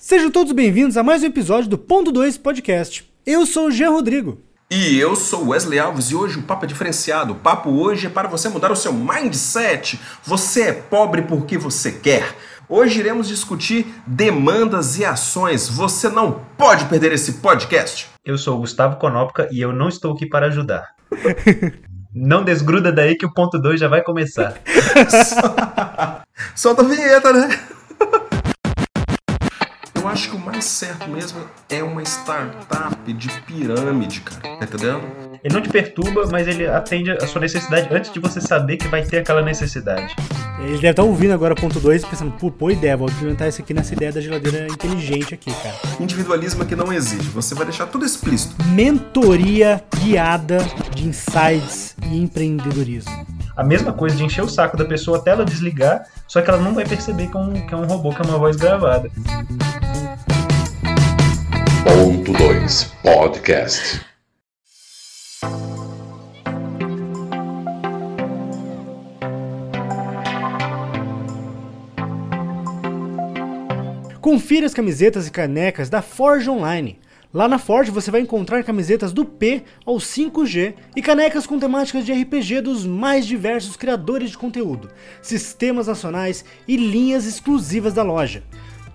[0.00, 3.12] Sejam todos bem-vindos a mais um episódio do Ponto 2 Podcast.
[3.26, 4.40] Eu sou o Jean Rodrigo.
[4.70, 7.32] E eu sou Wesley Alves e hoje o papo é diferenciado.
[7.32, 9.98] O papo hoje é para você mudar o seu mindset.
[10.22, 12.32] Você é pobre porque você quer.
[12.68, 15.68] Hoje iremos discutir demandas e ações.
[15.68, 18.08] Você não pode perder esse podcast.
[18.24, 20.94] Eu sou o Gustavo Konopka e eu não estou aqui para ajudar.
[22.14, 24.60] não desgruda daí que o ponto 2 já vai começar.
[26.54, 27.48] Solta a vinheta, né?
[30.18, 31.38] Eu acho que o mais certo mesmo
[31.68, 34.58] é uma startup de pirâmide, cara.
[34.58, 35.00] Tá entendendo?
[35.44, 38.88] Ele não te perturba, mas ele atende a sua necessidade antes de você saber que
[38.88, 40.16] vai ter aquela necessidade.
[40.58, 43.72] Ele deve estar ouvindo agora ponto 2 pensando, pô, boa ideia, vou implementar isso aqui
[43.72, 45.76] nessa ideia da geladeira inteligente aqui, cara.
[46.00, 47.28] Individualismo que não existe.
[47.28, 48.56] Você vai deixar tudo explícito.
[48.70, 50.58] Mentoria guiada
[50.96, 53.24] de insights e empreendedorismo.
[53.56, 56.58] A mesma coisa de encher o saco da pessoa até ela desligar, só que ela
[56.58, 59.10] não vai perceber que é um, que é um robô, que é uma voz gravada.
[62.28, 64.02] Ponto 2 Podcast.
[74.20, 76.98] Confira as camisetas e canecas da Forge Online.
[77.32, 82.04] Lá na Forge você vai encontrar camisetas do P ao 5G e canecas com temáticas
[82.04, 84.90] de RPG dos mais diversos criadores de conteúdo,
[85.22, 88.42] sistemas nacionais e linhas exclusivas da loja.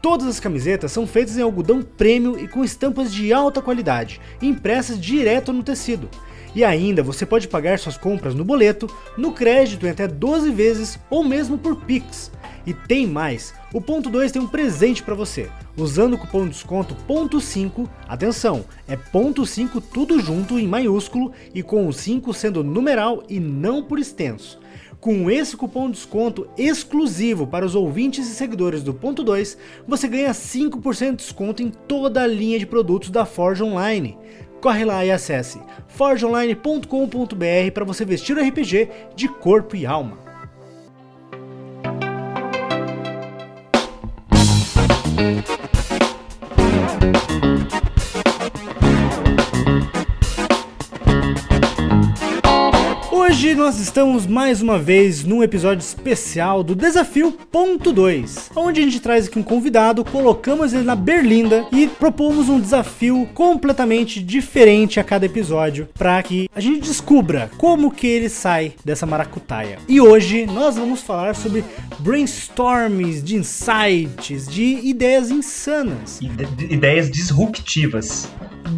[0.03, 4.99] Todas as camisetas são feitas em algodão prêmio e com estampas de alta qualidade, impressas
[4.99, 6.09] direto no tecido.
[6.53, 10.99] E ainda você pode pagar suas compras no boleto, no crédito em até 12 vezes
[11.09, 12.29] ou mesmo por Pix.
[12.65, 15.49] E tem mais, o ponto 2 tem um presente para você.
[15.77, 21.31] Usando o cupom de desconto ponto 5, atenção, é ponto 5 tudo junto em maiúsculo
[21.55, 24.59] e com o 5 sendo numeral e não por extenso.
[25.03, 30.07] Com esse cupom de desconto exclusivo para os ouvintes e seguidores do ponto 2, você
[30.07, 34.17] ganha 5% de desconto em toda a linha de produtos da Forge Online.
[34.61, 35.59] Corre lá e acesse
[35.89, 40.17] forgeonline.com.br para você vestir o RPG de corpo e alma.
[53.33, 58.83] Hoje nós estamos mais uma vez num episódio especial do Desafio Ponto 2, onde a
[58.83, 64.99] gente traz aqui um convidado, colocamos ele na berlinda e propomos um desafio completamente diferente
[64.99, 69.79] a cada episódio para que a gente descubra como que ele sai dessa maracutaia.
[69.89, 71.65] E hoje nós vamos falar sobre
[71.97, 78.29] brainstorms de insights, de ideias insanas, Ide ideias disruptivas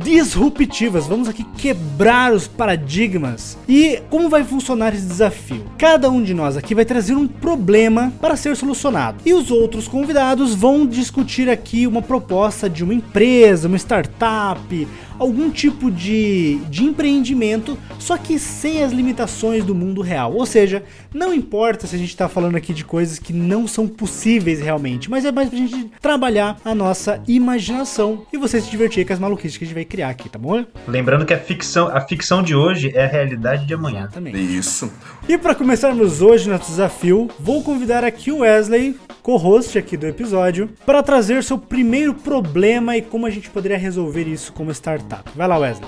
[0.04, 1.08] disruptivas.
[1.08, 3.58] Vamos aqui quebrar os paradigmas.
[3.68, 5.66] E como vai funcionar esse desafio?
[5.78, 9.18] Cada um de nós aqui vai trazer um problema para ser solucionado.
[9.26, 14.88] E os outros convidados vão discutir aqui uma proposta de uma empresa, uma startup,
[15.20, 20.34] algum tipo de, de empreendimento, só que sem as limitações do mundo real.
[20.34, 20.84] Ou seja,
[21.14, 25.10] não importa se a gente está falando aqui de coisas que não são possíveis realmente,
[25.10, 29.20] mas é mais pra gente trabalhar a nossa imaginação e você se divertir com as
[29.20, 30.66] maluquices que a gente vai criar aqui, tá bom?
[30.88, 34.10] Lembrando que a ficção, a ficção de hoje é a realidade de amanhã.
[34.12, 34.36] Também.
[34.36, 34.92] Isso.
[35.28, 40.70] E para começarmos hoje nosso desafio, vou convidar aqui o Wesley, co-host aqui do episódio,
[40.86, 45.05] para trazer seu primeiro problema e como a gente poderia resolver isso como startup.
[45.36, 45.88] Vai lá, Wesley.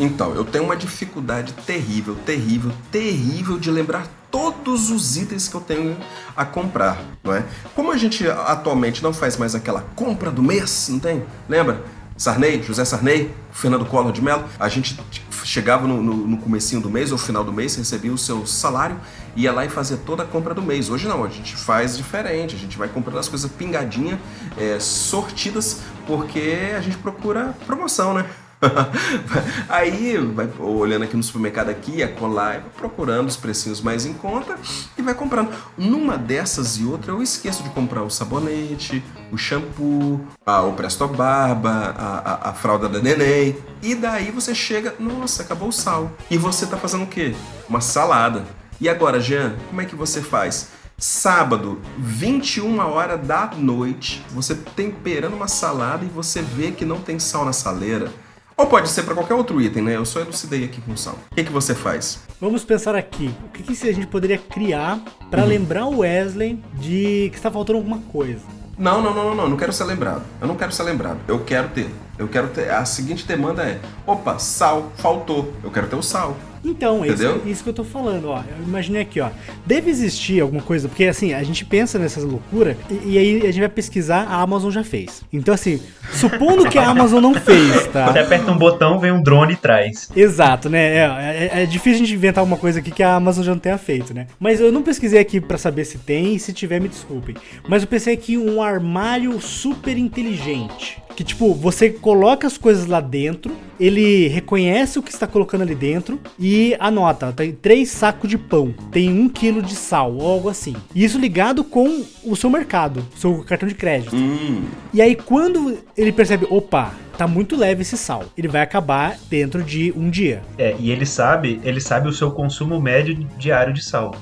[0.00, 5.60] Então, eu tenho uma dificuldade terrível, terrível, terrível de lembrar todos os itens que eu
[5.60, 5.96] tenho
[6.36, 7.44] a comprar, não é?
[7.74, 11.24] Como a gente atualmente não faz mais aquela compra do mês, não tem?
[11.48, 11.82] Lembra?
[12.16, 14.98] Sarney, José Sarney, Fernando Collor de Mello, a gente
[15.44, 19.00] chegava no, no, no comecinho do mês ou final do mês, recebia o seu salário,
[19.36, 20.90] ia lá e fazia toda a compra do mês.
[20.90, 24.20] Hoje não, a gente faz diferente, a gente vai comprando as coisas pingadinha,
[24.56, 28.26] é, sortidas, porque a gente procura promoção, né?
[29.68, 34.56] Aí, vai olhando aqui no supermercado aqui, a colar, procurando os precinhos mais em conta
[34.96, 35.52] e vai comprando.
[35.76, 41.06] Numa dessas e outra, eu esqueço de comprar o sabonete, o shampoo, a, o Presto
[41.06, 43.56] Barba, a, a, a fralda da neném.
[43.82, 46.10] E daí você chega, nossa, acabou o sal.
[46.30, 47.34] E você tá fazendo o quê?
[47.68, 48.44] Uma salada.
[48.80, 50.68] E agora, Jean, como é que você faz?
[51.00, 57.20] Sábado, 21 horas da noite, você temperando uma salada e você vê que não tem
[57.20, 58.12] sal na saleira.
[58.58, 59.94] Ou pode ser para qualquer outro item, né?
[59.94, 61.16] Eu só elucidei aqui com sal.
[61.30, 62.18] O que, que você faz?
[62.40, 63.32] Vamos pensar aqui.
[63.46, 65.00] O que, que a gente poderia criar
[65.30, 65.48] para uhum.
[65.48, 68.42] lembrar o Wesley de que está faltando alguma coisa?
[68.76, 69.48] Não, não, não, não, não.
[69.50, 70.24] Não quero ser lembrado.
[70.40, 71.20] Eu não quero ser lembrado.
[71.28, 71.88] Eu quero ter.
[72.18, 72.68] Eu quero ter.
[72.68, 75.52] A seguinte demanda é: opa, sal, faltou.
[75.62, 76.36] Eu quero ter o sal.
[76.64, 78.38] Então, é isso, isso que eu tô falando, ó.
[78.38, 79.30] Eu imaginei aqui, ó.
[79.66, 83.46] Deve existir alguma coisa, porque assim, a gente pensa nessas loucuras e, e aí a
[83.46, 85.22] gente vai pesquisar, a Amazon já fez.
[85.32, 85.80] Então, assim,
[86.12, 88.12] supondo que a Amazon não fez, tá?
[88.12, 90.10] Você aperta um botão, vem um drone e traz.
[90.14, 90.78] Exato, né?
[90.96, 93.58] É, é- é difícil a gente inventar uma coisa aqui que a Amazon já não
[93.60, 94.26] tenha feito, né?
[94.40, 97.36] Mas eu não pesquisei aqui pra saber se tem, e se tiver, me desculpem.
[97.68, 100.98] Mas eu pensei aqui um armário super inteligente.
[101.18, 105.74] Que, tipo, você coloca as coisas lá dentro, ele reconhece o que está colocando ali
[105.74, 110.48] dentro e anota, tem três sacos de pão, tem um quilo de sal, ou algo
[110.48, 110.76] assim.
[110.94, 114.14] E isso ligado com o seu mercado, seu cartão de crédito.
[114.14, 114.62] Hum,
[114.94, 119.60] E aí, quando ele percebe, opa, tá muito leve esse sal, ele vai acabar dentro
[119.64, 120.40] de um dia.
[120.56, 124.14] É, e ele sabe, ele sabe o seu consumo médio diário de sal.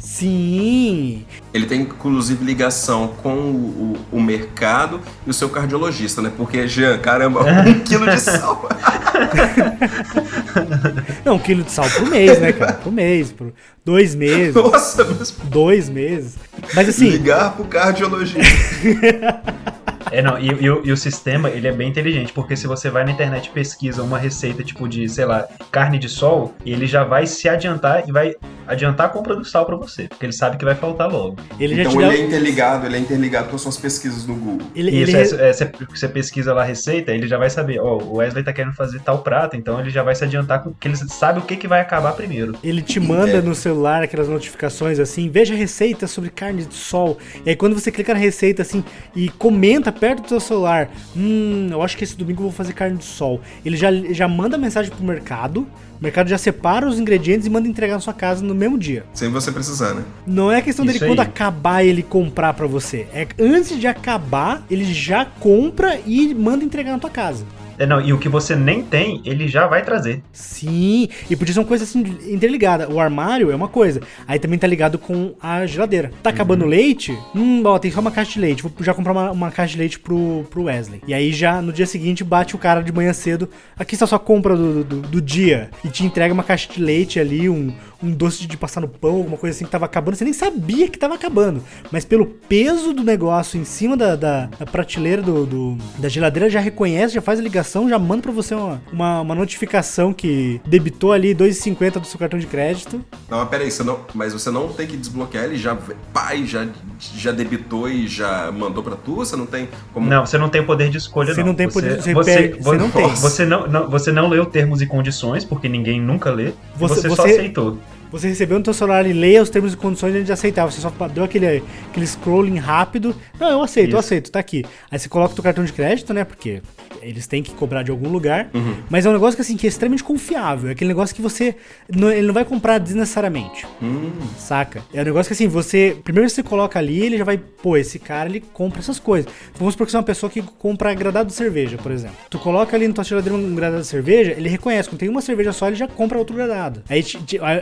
[0.00, 6.32] Sim, ele tem inclusive ligação com o, o- o mercado e o seu cardiologista, né?
[6.34, 8.66] Porque, Jean, caramba, um quilo de sal.
[11.24, 12.72] não, um quilo de sal por mês, né, cara?
[12.74, 13.52] Por mês, por
[13.84, 16.36] dois meses, Nossa, mas dois meses.
[16.74, 18.40] Mas assim, ligar pro cardiologista.
[20.10, 22.88] É, não, e, e o- e o sistema, ele é bem inteligente, porque se você
[22.90, 26.86] vai na internet e pesquisa uma receita, tipo de, sei lá, carne de sol, ele
[26.86, 28.34] já vai se adiantar e vai
[28.66, 31.36] adiantar a compra do sal pra você, porque ele sabe que vai faltar logo.
[31.58, 32.14] ele já Então ele dá.
[32.16, 34.66] é interligado, ele é interligado com as suas pesquisas no Google.
[34.74, 37.50] Ele, E ele, isso, é, é, você, você pesquisa lá a receita, ele já vai
[37.50, 40.62] saber, ó, o Wesley tá querendo fazer tal prato, então ele já vai se adiantar,
[40.62, 42.54] com- porque ele sabe o que, que vai acabar primeiro.
[42.62, 43.42] ele te manda É.
[43.42, 47.18] no celular aquelas notificações assim, veja receita sobre carne de sol.
[47.44, 48.84] E aí quando você clica na receita assim
[49.16, 52.72] e comenta perto do seu celular, hum, eu acho que esse domingo eu vou fazer
[52.72, 53.40] carne de sol.
[53.64, 55.66] Ele já, já manda mensagem pro mercado,
[56.00, 59.04] o mercado já separa os ingredientes e manda entregar na sua casa no mesmo dia.
[59.12, 60.02] Sem você precisar, né?
[60.26, 61.26] Não é questão dele Isso quando aí.
[61.26, 63.06] acabar ele comprar pra você.
[63.12, 67.44] É antes de acabar, ele já compra e manda entregar na tua casa.
[67.80, 70.22] É, não, e o que você nem tem, ele já vai trazer.
[70.34, 72.86] Sim, e podia ser uma coisa assim interligada.
[72.90, 76.12] O armário é uma coisa, aí também tá ligado com a geladeira.
[76.22, 77.18] Tá acabando o leite?
[77.34, 78.62] Hum, ó, tem só uma caixa de leite.
[78.62, 81.00] Vou já comprar uma, uma caixa de leite pro, pro Wesley.
[81.08, 83.48] E aí já no dia seguinte bate o cara de manhã cedo.
[83.78, 85.70] Aqui está a sua compra do, do, do dia.
[85.82, 89.16] E te entrega uma caixa de leite ali, um, um doce de passar no pão,
[89.16, 90.16] alguma coisa assim que tava acabando.
[90.16, 91.62] Você nem sabia que tava acabando.
[91.92, 96.48] Mas pelo peso do negócio em cima da, da, da prateleira do, do- da geladeira,
[96.48, 100.60] já reconhece, já faz a ligação, já manda pra você uma, uma, uma notificação que
[100.66, 103.04] debitou ali 2,50 do seu cartão de crédito.
[103.28, 105.76] Não, mas peraí, você não, mas você não tem que desbloquear ele já,
[106.12, 106.66] pai, já,
[106.98, 109.16] já debitou e já mandou pra tu?
[109.16, 110.08] Você não tem como.
[110.08, 111.48] Não, você não tem poder de escolha, Você não.
[111.48, 113.08] não tem poder- você você, perde- você não tem.
[113.14, 116.52] Você não, não- você não leu termos e condições, porque ninguém nunca lê.
[116.76, 117.78] Você- Você, só você- aceitou.
[118.10, 120.64] Você recebeu no teu celular e leia os termos e condições antes de aceitar.
[120.64, 123.14] Você só deu aquele, aquele scrolling rápido.
[123.38, 124.06] Não, eu aceito, eu Isso.
[124.06, 124.64] aceito, tá aqui.
[124.90, 126.24] Aí você coloca o teu cartão de crédito, né?
[126.24, 126.60] Porque
[127.02, 128.50] eles têm que cobrar de algum lugar.
[128.54, 128.74] Uhum.
[128.88, 130.68] Mas é um negócio que, assim, que é extremamente confiável.
[130.68, 131.54] É aquele negócio que você.
[131.94, 133.66] não- ele não vai comprar desnecessariamente.
[133.82, 134.82] Hum, Saca?
[134.92, 135.96] É um negócio que assim, você.
[136.04, 137.38] Primeiro você coloca ali, ele já vai.
[137.38, 139.30] Pô, esse cara ele compra essas coisas.
[139.56, 142.16] Vamos supor que você é uma pessoa que compra gradado de cerveja, por exemplo.
[142.28, 144.88] Tu coloca ali na tua geladeira um gradado de cerveja, ele reconhece.
[144.88, 146.82] Quando tem uma cerveja só, ele já compra outro gradado.
[146.88, 147.04] Aí,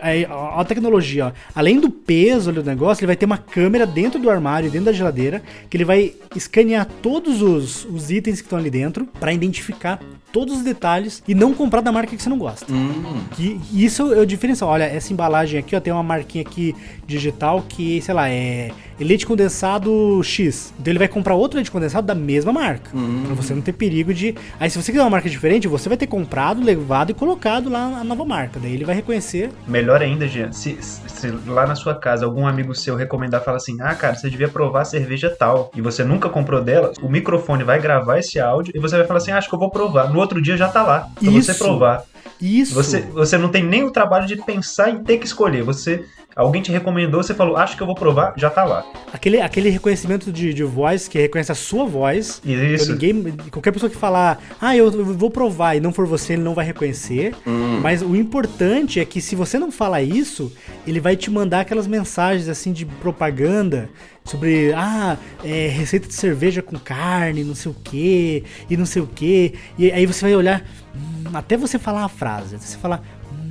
[0.02, 1.32] aí, ó, a tecnologia, ó.
[1.54, 4.86] Além do peso ali do negócio, ele vai ter uma câmera dentro do armário, dentro
[4.86, 9.27] da geladeira, que ele vai escanear todos os, os itens que estão ali dentro pra
[9.32, 9.98] identificar
[10.32, 12.70] todos os detalhes e não comprar da marca que você não gosta.
[12.72, 13.20] hum.
[13.32, 14.70] Que isso é o diferencial.
[14.70, 16.74] Olha, essa embalagem aqui, ó, tem uma marquinha aqui
[17.06, 18.70] digital que, sei lá, é
[19.00, 20.72] leite condensado X.
[20.78, 22.90] Então ele vai comprar outro leite condensado da mesma marca.
[23.26, 24.34] Pra você não ter perigo de.
[24.58, 27.98] Aí, se você quiser uma marca diferente, você vai ter comprado, levado e colocado lá
[28.00, 28.58] a nova marca.
[28.60, 29.50] Daí ele vai reconhecer.
[29.66, 33.76] Melhor ainda, Jean, se, se lá na sua casa algum amigo seu recomendar, fala assim,
[33.80, 37.64] ah, cara, você devia provar a cerveja tal, e você nunca comprou dela, o microfone
[37.64, 40.12] vai gravar esse áudio e você vai falar assim, ah, acho que eu vou provar.
[40.12, 41.64] No outro dia já tá lá, pra você Isso.
[41.64, 42.04] provar.
[42.40, 42.74] Isso.
[42.74, 45.62] Você, você não tem nem o trabalho de pensar em ter que escolher.
[45.62, 46.04] Você,
[46.38, 48.86] alguém te recomendou, você falou, acho que eu vou provar, já tá lá.
[49.12, 52.40] Aquele, aquele reconhecimento de, de voz que reconhece a sua voz.
[52.44, 52.92] E Então, isso.
[52.92, 56.54] ninguém, qualquer pessoa que falar, ah, eu, vou provar e não for você, ele não
[56.54, 57.34] vai reconhecer.
[57.82, 60.52] Mas o importante é que se você não fala isso,
[60.86, 63.90] ele vai te mandar aquelas mensagens assim de propaganda
[64.24, 69.02] sobre, ah, é, receita de cerveja com carne, não sei o que, e não sei
[69.02, 69.54] o que.
[69.76, 70.62] E aí você vai olhar,
[70.94, 73.02] hum, até você falar a frase, até você falar,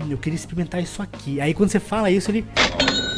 [0.02, 1.40] hum, eu queria experimentar isso aqui.
[1.42, 2.46] Aí quando você fala isso, ele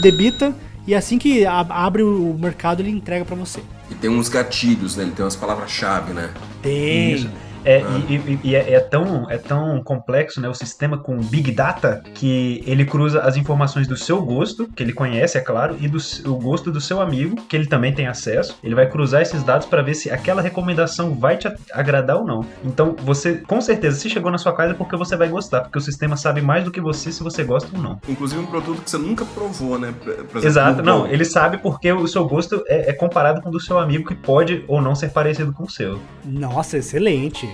[0.01, 0.55] debita.
[0.87, 3.61] E assim que abre o mercado, ele entrega pra você.
[3.91, 5.03] E tem uns gatilhos, né?
[5.03, 6.31] Ele tem umas palavras-chave, né?
[6.61, 7.13] Tem.
[7.13, 7.29] Isso.
[7.65, 11.51] É, e, e- e é, é tão, é tão complexo, né, o sistema com Big
[11.51, 15.87] Data, que ele cruza as informações do seu gosto, que ele conhece, é claro, e
[15.87, 18.57] do o gosto do seu amigo, que ele também tem acesso.
[18.63, 22.45] Ele vai cruzar esses dados para ver se aquela recomendação vai te agradar ou não.
[22.63, 25.77] Então, você, com certeza, se chegou na sua casa é porque você vai gostar, porque
[25.77, 27.99] o sistema sabe mais do que você se você gosta ou não.
[28.07, 29.93] Inclusive um produto que você nunca provou, né?
[30.03, 33.51] Por exemplo, Exato, não, ele sabe porque o seu gosto é, é comparado com o
[33.51, 35.99] do seu amigo que pode ou não ser parecido com o seu.
[36.25, 37.48] Nossa, excelente.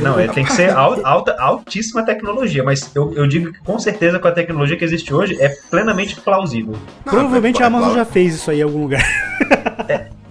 [0.00, 3.78] Não, é, tem que ser al- alta, altíssima tecnologia, mas eu, eu digo que com
[3.78, 6.74] certeza com a tecnologia que existe hoje é plenamente plausível.
[7.04, 8.04] Não, Provavelmente é a Amazon claro.
[8.04, 9.04] já fez isso aí em algum lugar.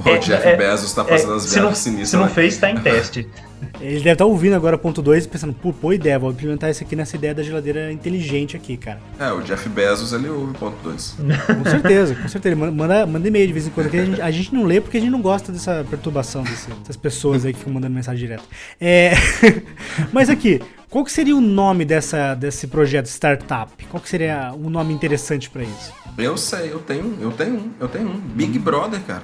[0.05, 2.19] O É, Jeff é, Bezos tá É, fazendo as se, não, viagens se sinistras.
[2.21, 2.33] não né?
[2.33, 3.27] fez, tá em teste.
[3.81, 6.83] Ele deve estar ouvindo agora ponto 2 e pensando, pô, boa ideia, vou implementar isso
[6.83, 8.99] aqui nessa ideia da geladeira inteligente aqui, cara.
[9.19, 11.15] É, o Jeff Bezos, ele ouve ponto 2.
[11.63, 12.55] Com certeza, com certeza.
[12.55, 13.89] Ele Manda, manda e-mail de vez em quando.
[13.89, 16.69] que a, gente, a gente não lê porque a gente não gosta dessa perturbação desse-
[16.69, 18.43] dessas pessoas aí que ficam mandando mensagem direto.
[18.79, 19.13] É,
[20.13, 20.61] mas aqui,
[20.95, 23.69] qual que seria o nome dessa, desse projeto startup?
[23.87, 25.93] Qual que seria um nome interessante pra isso?
[26.17, 28.17] Eu sei, eu tenho, eu tenho um, eu tenho um.
[28.17, 29.23] Big Brother, cara.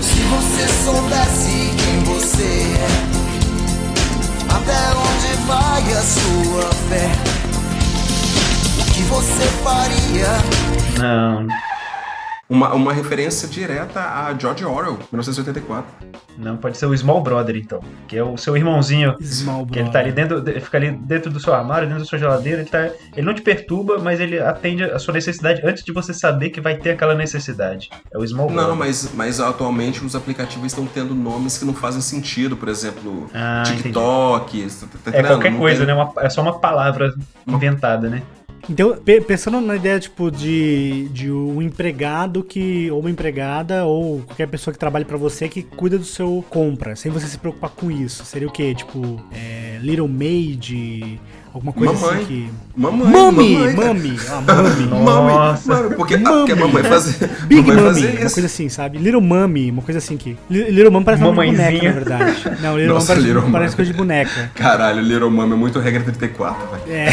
[0.00, 2.88] Se você soubesse quem você é,
[4.52, 7.12] até onde vai a sua fé,
[8.80, 10.26] o que você faria?
[10.98, 11.46] Não,
[12.48, 15.84] Uma, uma referência direta a George Orwell, 1984.
[16.38, 17.80] não pode ser o Small Brother, então.
[18.06, 19.16] Que é o seu irmãozinho.
[19.20, 22.08] Small Que ele tá ali dentro, de- fica ali dentro do seu armário, dentro da
[22.08, 25.82] sua geladeira, ele, tá, ele não te perturba, mas ele atende a sua necessidade antes
[25.82, 27.90] de você saber que vai ter aquela necessidade.
[28.12, 28.68] É o Small Brother.
[28.68, 33.28] Não, mas, mas atualmente os aplicativos estão tendo nomes que não fazem sentido, por exemplo,
[33.34, 34.68] Ah, TikTok.
[35.02, 35.94] tá- tá É qualquer Não coisa, tem- né?
[35.94, 37.12] Uma- é só uma palavra
[37.44, 38.22] inventada, né?
[38.68, 44.20] Então, pe- pensando na ideia, tipo, de, de um empregado que, ou uma empregada, ou
[44.22, 47.70] qualquer pessoa que trabalhe pra você que cuida do seu compra, sem você se preocupar
[47.70, 48.24] com isso.
[48.24, 48.74] Seria o quê?
[48.74, 51.20] Tipo, é, Little Maid,
[51.54, 52.16] alguma coisa Mamãe.
[52.16, 52.50] assim que...
[52.76, 53.54] Mamãe, Mami!
[53.56, 53.74] mamãe.
[53.74, 54.16] Mami!
[54.28, 54.86] Ah, mami!
[54.90, 55.74] Mami, Nossa.
[55.82, 57.30] mami, porque, ah, porque a mamãe fazia.
[57.46, 58.98] Big mamãe Mummy, fazia uma coisa assim, sabe?
[58.98, 60.36] Little Mummy, uma coisa assim que.
[60.50, 61.92] Li- Little Mummy parece nome de boneca, Mamãezinha.
[61.92, 62.62] na verdade.
[62.62, 64.50] Não, Little Nossa, Mummy parece, Little parece coisa de boneca.
[64.54, 66.82] Caralho, Little Mama é muito regra 34, velho.
[66.92, 67.06] É.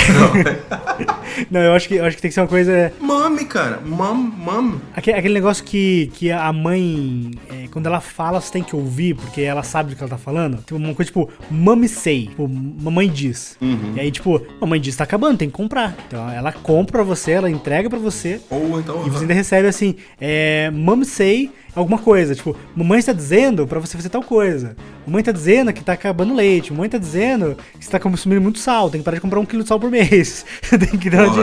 [1.49, 2.93] Não, eu acho que, eu acho que tem que ser uma coisa.
[2.99, 3.79] Mami, cara.
[3.85, 4.81] Mam, mam.
[4.95, 9.15] Aquele, aquele negócio que, que a mãe, é, quando ela fala, você tem que ouvir,
[9.15, 10.57] porque ela sabe do que ela tá falando.
[10.57, 13.57] Tipo, uma coisa tipo, mami say, tipo, mamãe diz.
[13.61, 13.93] Uhum.
[13.95, 15.95] E aí, tipo, mamãe diz, tá acabando, tem que comprar.
[16.07, 18.39] Então ela compra pra você, ela entrega pra você.
[18.49, 19.05] Ou então.
[19.05, 22.35] E você ainda recebe assim, é, mom say alguma coisa.
[22.35, 24.75] Tipo, mamãe está dizendo pra você fazer tal coisa.
[25.05, 26.71] Mamãe tá dizendo que tá acabando leite.
[26.71, 28.89] Mamãe tá dizendo que você tá consumindo muito sal.
[28.89, 30.45] Tem que parar de comprar um quilo de sal por mês.
[30.69, 31.41] tem que dar de...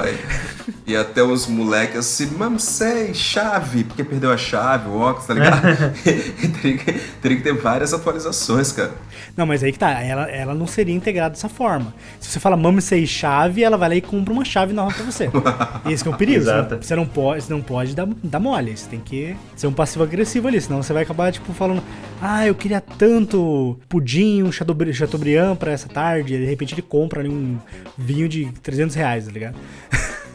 [0.86, 5.34] e até os moleques assim, mam sei, chave, porque perdeu a chave, o óculos, tá
[5.34, 5.60] ligado?
[6.60, 8.92] teria, que, teria que ter várias atualizações, cara.
[9.36, 9.90] Não, mas aí que tá.
[10.02, 11.94] Ela, ela não seria integrada dessa forma.
[12.18, 15.04] Se você fala mom say chave, ela vai lá e compra uma chave nova pra
[15.04, 15.30] você.
[15.88, 16.42] Esse que é o perigo.
[16.42, 16.74] Você Exato.
[16.74, 18.76] não, você não pode, você não pode dar, dar mole.
[18.76, 20.60] Você tem que ser um passivo-agressivo ali.
[20.60, 21.82] Senão você vai acabar, tipo, falando:
[22.20, 26.34] Ah, eu queria tanto pudim, um Chateaubriand Chateaubriand pra essa tarde.
[26.34, 27.58] E de repente ele compra ali um
[27.96, 29.56] vinho de 300 reais, tá ligado?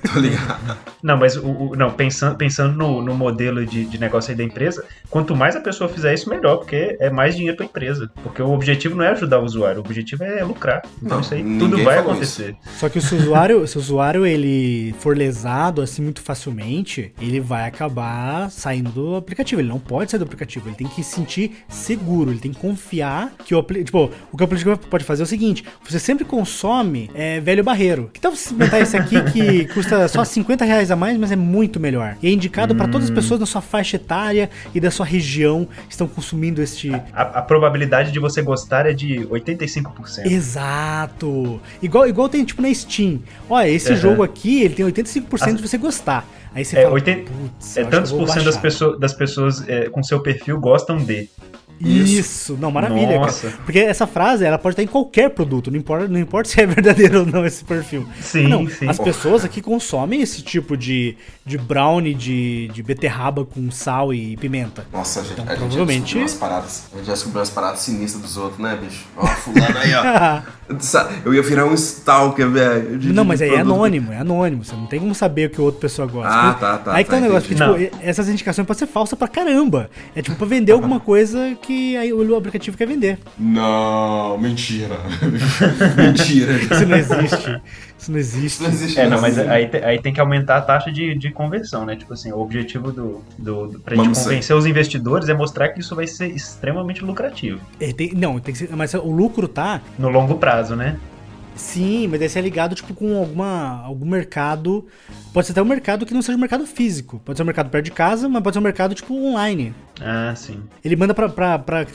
[0.14, 0.78] Tô ligado.
[1.02, 4.44] Não, mas o, o- não, pensando, pensando no, no modelo de, de negócio aí da
[4.44, 8.10] empresa, quanto mais a pessoa fizer isso, melhor, porque é mais dinheiro pra empresa.
[8.24, 10.82] Porque o objetivo não é ajudar o usuário, o objetivo é lucrar.
[10.98, 12.56] Então Não, isso aí tudo vai acontecer.
[12.78, 17.40] Só que se o usuário, se o usuário ele for lesado assim muito facilmente, ele
[17.40, 19.62] vai acabar saindo do aplicativo.
[19.62, 20.68] Ele não pode sair do aplicativo.
[20.70, 22.32] Ele tem que se sentir seguro.
[22.32, 23.86] Ele tem que confiar que o aplicativo.
[24.08, 27.64] Tipo, o que o aplicativo pode fazer é o seguinte: você sempre consome é, velho
[27.64, 28.10] barreiro.
[28.14, 31.36] Que tal você experimentar esse aqui que custa só 50 reais a mais, mas é
[31.36, 32.16] muito melhor?
[32.22, 35.66] E é indicado pra todas as pessoas da sua faixa etária e da sua região
[35.88, 36.92] que estão consumindo este.
[37.14, 40.26] A, a probabilidade de você gostar é de 85%.
[40.26, 41.60] Exato.
[41.82, 43.20] Igual, igual tem tipo na Steam.
[43.50, 43.98] Olha, esse Uhum.
[43.98, 46.26] jogo aqui, ele tem 85% de você gostar.
[46.54, 49.90] Aí você É, fala, 80 putz, É, tantos por cento das, pessoas- das pessoas é,
[49.90, 51.30] com seu perfil gostam de.
[51.80, 52.58] Isso.
[52.60, 53.50] não, maravilha, Nossa.
[53.50, 53.62] cara.
[53.66, 56.66] Porque essa frase, ela pode estar em qualquer produto, não importa, não importa se é
[56.66, 58.08] verdadeiro ou não esse perfil.
[58.22, 58.88] Sim, não, sim.
[58.88, 64.38] As pessoas aqui consomem esse tipo de, de brownie de, de beterraba com sal e
[64.38, 64.86] pimenta.
[64.92, 66.84] Nossa, a gente, Então, a gente já provavelmente- descobriu umas paradas.
[66.94, 69.06] A gente já descobriu umas paradas sinistras dos outros, né, bicho?
[69.18, 70.56] Ó, fulano aí, ó.
[71.24, 72.98] Eu ia virar um stalker, velho.
[72.98, 74.64] de- Não, mas aí é anônimo, é anônimo.
[74.64, 76.34] Você não tem como saber o que a outra pessoa gosta.
[76.34, 78.88] Ah, tá, tá, Aí que tá tá, o negócio, porque, tipo, essas indicações podem ser
[78.92, 79.90] falsas pra caramba.
[80.16, 83.18] É tipo pra vender alguma coisa que aí o aplicativo quer vender.
[83.38, 84.98] Não, mentira.
[85.98, 86.54] mentira.
[86.54, 87.62] Isso não existe.
[87.98, 88.62] Isso não existe.
[88.64, 91.86] Não existe É, não, mas aí, aí tem que aumentar a taxa de, de conversão,
[91.86, 91.96] né?
[91.96, 95.80] Tipo assim, o objetivo do, do, do pra gente convencer os investidores é mostrar que
[95.80, 97.60] isso vai ser extremamente lucrativo.
[97.80, 100.98] É, tem- não, tem que ser, mas o lucro tá No longo prazo, né?
[101.56, 104.86] Sim, mas deve ser ligado tipo com alguma algum mercado.
[105.34, 107.22] Pode ser até um mercado que não seja um mercado físico.
[107.24, 109.74] Pode ser um mercado perto de casa, mas pode ser um mercado tipo online.
[110.02, 110.62] Ah, sim.
[110.84, 111.92] Ele manda pra, pra, pra que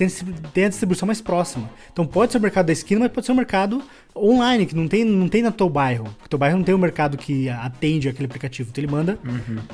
[0.52, 1.68] tenha a distribuição mais próxima.
[1.92, 3.82] Então pode ser o mercado da esquina, mas pode ser um mercado
[4.16, 6.08] online, que não tem, não tem no teu bairro.
[6.24, 8.70] O teu bairro não tem um mercado que atende aquele aplicativo.
[8.70, 9.18] Então ele manda,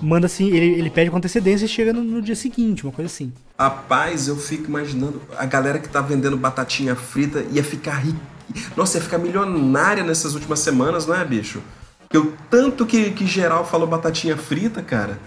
[0.01, 3.07] manda assim, ele, ele pede com antecedência e chega no, no dia seguinte, uma coisa
[3.07, 3.33] assim.
[3.59, 8.36] Rapaz, eu fico imaginando a galera que tá vendendo batatinha frita ia ficar rica.
[8.77, 11.63] Nossa, ia ficar milionária nessas últimas semanas, não é, bicho?
[12.09, 15.19] Porque o tanto que, que geral falou batatinha frita, cara.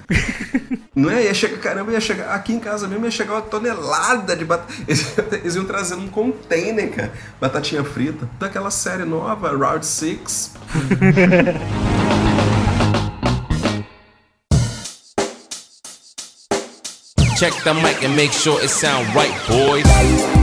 [0.96, 1.26] não é?
[1.26, 2.34] Ia chegar, caramba, ia chegar.
[2.34, 4.74] Aqui em casa mesmo ia chegar uma tonelada de batata.
[4.88, 7.12] Eles, eles iam trazendo um container, cara.
[7.40, 8.30] Batatinha frita.
[8.40, 10.54] Daquela série nova, Round 6.
[17.38, 20.39] Check the mic and make sure it sound right, boys.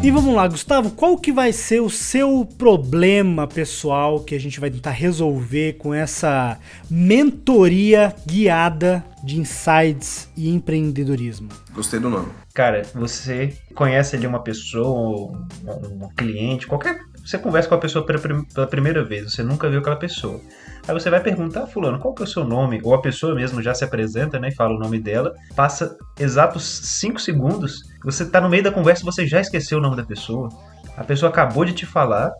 [0.00, 4.60] E vamos lá, Gustavo, qual que vai ser o seu problema pessoal que a gente
[4.60, 6.56] vai tentar resolver com essa
[6.88, 11.48] mentoria guiada de insights e empreendedorismo?
[11.74, 12.28] Gostei do nome.
[12.54, 15.32] Cara, você conhece ali uma pessoa,
[15.66, 17.00] um, cliente, qualquer.
[17.24, 20.40] Você conversa com a pessoa pela primeira vez, você nunca viu aquela pessoa.
[20.88, 22.80] Aí você vai perguntar, fulano, qual que é o seu nome?
[22.82, 25.34] Ou a pessoa mesmo já se apresenta, né, e fala o nome dela.
[25.54, 29.96] Passa exatos 5 segundos, você tá no meio da conversa você já esqueceu o nome
[29.96, 30.48] da pessoa.
[30.96, 32.32] A pessoa acabou de te falar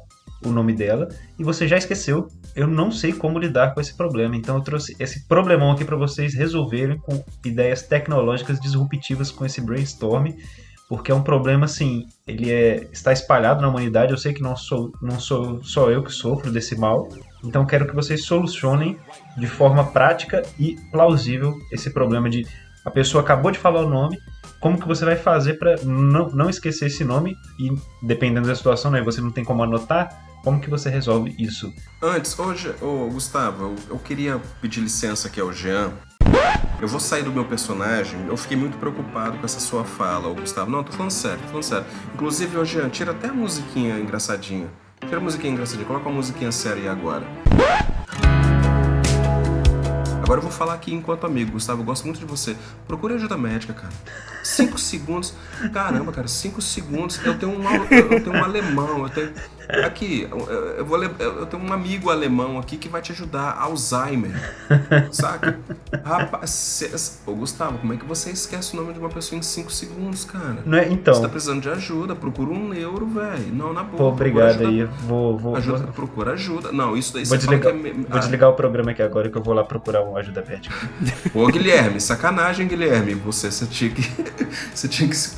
[0.45, 2.29] o nome dela e você já esqueceu.
[2.57, 5.97] Eu não sei como lidar com esse problema, então eu trouxe esse problemão aqui para
[5.97, 10.33] vocês resolverem com ideias tecnológicas disruptivas com esse brainstorm,
[10.89, 14.13] porque é um problema assim, ele é, está espalhado na humanidade.
[14.13, 17.07] Eu sei que não sou, não sou só eu que sofro desse mal,
[17.45, 18.99] então quero que vocês solucionem
[19.37, 22.47] de forma prática e plausível esse problema de
[22.85, 24.19] a pessoa acabou de falar o nome,
[24.61, 27.71] como que você vai fazer para não, não esquecer esse nome e
[28.03, 30.09] dependendo da situação, né, você não tem como anotar,
[30.43, 31.73] como que você resolve isso?
[32.01, 35.93] Antes, hoje, ô Gustavo, eu, eu queria pedir licença aqui ao Jean.
[36.81, 38.25] Eu vou sair do meu personagem.
[38.27, 40.71] Eu fiquei muito preocupado com essa sua fala, Gustavo.
[40.71, 41.87] Não, tô falando sério, tô falando sério.
[42.15, 44.69] Inclusive, ô Jean, tira até a musiquinha engraçadinha.
[45.01, 47.27] Tira a musiquinha engraçadinha, coloca uma musiquinha séria aí agora.
[50.23, 51.81] Agora eu vou falar aqui enquanto amigo, Gustavo.
[51.81, 52.55] Eu gosto muito de você.
[52.87, 53.93] Procure ajuda médica, cara.
[54.45, 55.33] Cinco segundos.
[55.73, 57.25] Caramba, cara, cinco segundos.
[57.25, 59.05] Eu tenho um, eu tenho um alemão.
[59.05, 59.33] Eu tenho.
[59.85, 60.27] Aqui,
[60.79, 63.57] eu, vou, eu tenho um amigo alemão aqui que vai te ajudar.
[63.61, 64.33] Alzheimer.
[65.13, 65.59] Saca?
[66.05, 66.91] Rapaz, cê-
[67.27, 70.25] ô Gustavo, como é que você esquece o nome de uma pessoa em cinco segundos,
[70.25, 70.59] cara?
[70.65, 70.85] Não é?
[70.85, 73.53] Você tá Então, precisando de ajuda, procura um neuro, velho.
[73.53, 73.97] Não, na boa.
[73.99, 74.81] pô, obrigado procura aí.
[74.83, 76.73] ajuda- Vou, vou, Ajuda, vou, procura ajuda.
[76.73, 77.93] Não, isso daí vou você desligar, é...
[77.93, 80.75] vou Ah, desligar o programa aqui agora que eu vou lá procurar uma ajuda médica.
[81.35, 83.15] Ô, Guilherme, sacanagem, Guilherme.
[83.15, 84.03] Você, você tinha que.
[84.75, 85.37] Você tinha que se.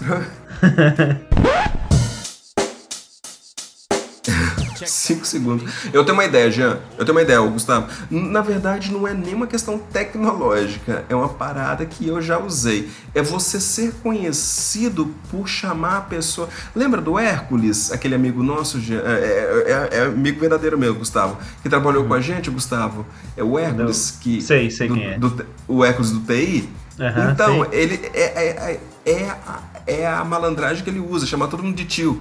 [4.85, 5.73] Pro- Cinco segundos.
[5.93, 6.79] Eu tenho uma ideia, Jean.
[6.99, 7.89] Eu tenho uma ideia, Gustavo.
[8.11, 11.05] Na verdade, não é nenhuma questão tecnológica.
[11.09, 12.89] É uma parada que eu já usei.
[13.15, 16.49] É você ser conhecido por chamar a pessoa.
[16.75, 19.01] Lembra do Hércules, aquele amigo nosso, Jean?
[19.05, 21.37] É, é- é- é amigo verdadeiro meu, Gustavo.
[21.63, 23.05] Que trabalhou com a gente, Gustavo.
[23.37, 24.41] É o Hércules que.
[24.41, 25.19] Sei, sei do- quem é.
[25.19, 26.69] do- o Hércules do TI.
[26.99, 27.81] Aham, então, sei.
[27.81, 31.75] ele é, é, é, é a, é a malandragem que ele usa, chamar todo mundo
[31.75, 32.21] de tio.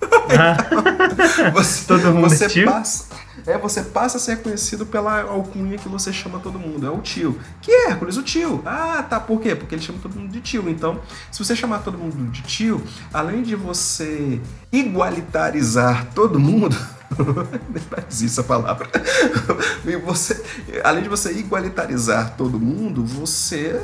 [1.52, 2.66] Você, Todo mundo você é tio?
[2.66, 3.06] Passa,
[3.46, 6.86] é, você passa a ser conhecido pela alcunha que você chama todo mundo.
[6.86, 7.38] É o tio.
[7.60, 8.62] Que é Hércules, o tio.
[8.64, 9.18] Ah, tá.
[9.18, 9.54] Por quê?
[9.54, 10.68] Porque ele chama todo mundo de tio.
[10.68, 12.82] Então, se você chamar todo mundo de tio,
[13.12, 14.40] além de você
[14.72, 16.76] igualitarizar todo mundo.
[17.18, 18.88] Nem existe essa palavra.
[19.84, 20.42] E você,
[20.84, 23.80] além de você igualitarizar todo mundo, você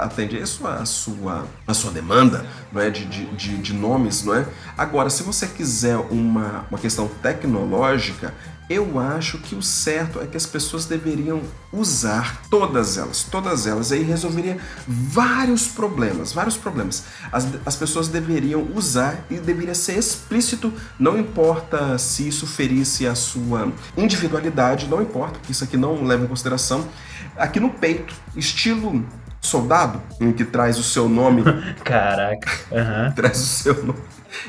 [0.00, 2.90] atende isso à sua, à sua demanda não é?
[2.90, 4.24] de, de, de, de nomes.
[4.24, 4.46] Não é?
[4.76, 8.34] Agora, se você quiser uma, uma questão tecnológica,
[8.68, 11.40] eu acho que o certo é que as pessoas deveriam
[11.72, 17.04] usar todas elas, todas elas, aí resolveria vários problemas, vários problemas.
[17.30, 23.14] As, as pessoas deveriam usar e deveria ser explícito, não importa se isso ferisse a
[23.14, 26.88] sua individualidade, não importa, porque isso aqui não leva em consideração.
[27.36, 29.06] Aqui no peito, estilo
[29.40, 31.44] soldado, em que traz o seu nome
[31.84, 32.50] Caraca.
[32.72, 33.12] Aham.
[33.14, 34.00] traz o seu nome,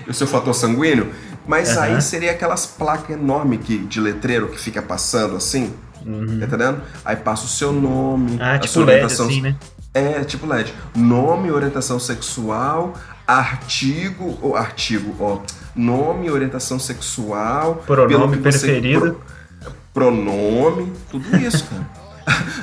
[0.07, 1.11] o seu fator sanguíneo,
[1.47, 6.81] mas aí seria aquelas placas enormes que, de letreiro que fica passando assim, tá entendendo?
[7.05, 9.55] Aí passa o seu nome, Ah, a tipo sua LED, orientação assim, né?
[9.93, 10.73] é, tipo LED.
[10.95, 12.93] Nome, orientação sexual,
[13.25, 15.39] artigo, ou artigo, ó,
[15.75, 18.99] nome, orientação sexual, Pronome preferido.
[18.99, 21.87] pro- pronome, tudo isso, cara.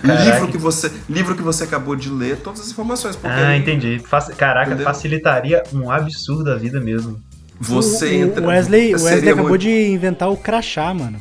[0.05, 4.01] Livro que você, livro que você acabou de ler, todas as informações, porque Ah, entendi.
[4.37, 4.85] Caraca, Entendeu?
[4.85, 7.21] facilitaria um absurdo a vida mesmo.
[7.61, 8.43] você o, entra.
[8.43, 11.21] o Wesley, o Wesley acabou muito- de inventar o crachá, mano.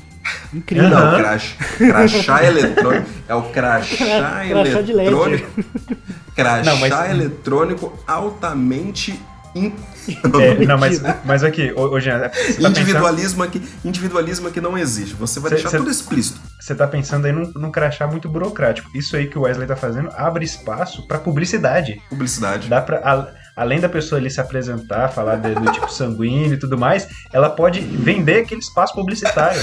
[0.53, 0.89] Incrível.
[0.89, 1.17] Não, Aham.
[1.19, 3.10] crachá, crachá eletrônico.
[3.27, 4.45] É o crachá Crachá
[4.89, 5.63] eletrônico.
[6.36, 9.19] Crachá Não, mas- eletrônico altamente
[9.56, 15.13] É, não, mas, mas aqui, Jean, você tá, pensando, individualismo, aqui, individualismo aqui não existe.
[15.16, 16.39] Você vai Cê- deixar cê- tudo explícito.
[16.60, 18.89] você tá pensando aí num, num crachá muito burocrático.
[18.96, 22.02] Isso aí que o Wesley tá fazendo abre espaço pra publicidade.
[22.10, 22.68] Publicidade.
[22.68, 26.58] Dá pra, a- além da pessoa ali se apresentar, falar de- do tipo sanguíneo e
[26.58, 29.62] tudo mais, ela pode vender aquele espaço publicitário.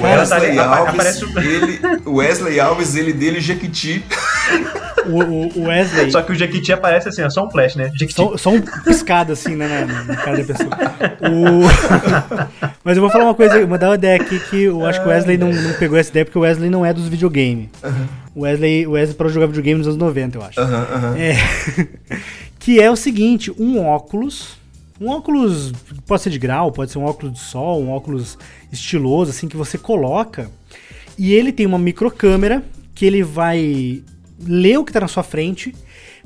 [0.00, 4.04] O Ela tá ali, Wesley Alves, aparece ele, o Wesley Alves, ele dele Jequiti.
[5.10, 6.10] O, o- Wesley.
[6.10, 7.90] Só que o Jequiti aparece assim, ó, só um flash, né?
[7.94, 8.14] Jequiti.
[8.14, 10.70] Só, só um piscado assim, né, na, na cara da pessoa.
[11.22, 11.66] O-
[12.84, 15.06] Mas eu vou falar uma coisa, vou dar uma ideia aqui que eu acho que
[15.06, 17.68] o Wesley não, não pegou essa ideia porque o Wesley não é dos videogames.
[18.34, 20.60] O Wesley, Wesley de jogar videogame nos anos 90, eu acho.
[20.60, 21.16] Aham, aham.
[21.18, 21.36] É,
[22.58, 24.56] que é o seguinte, um óculos,
[25.00, 25.72] um óculos
[26.06, 28.38] pode ser de grau, pode ser um óculos de sol, um óculos
[28.72, 30.50] estiloso assim que você coloca
[31.18, 32.62] e ele tem uma microcâmera
[32.94, 34.02] que ele vai
[34.44, 35.74] ler o que está na sua frente,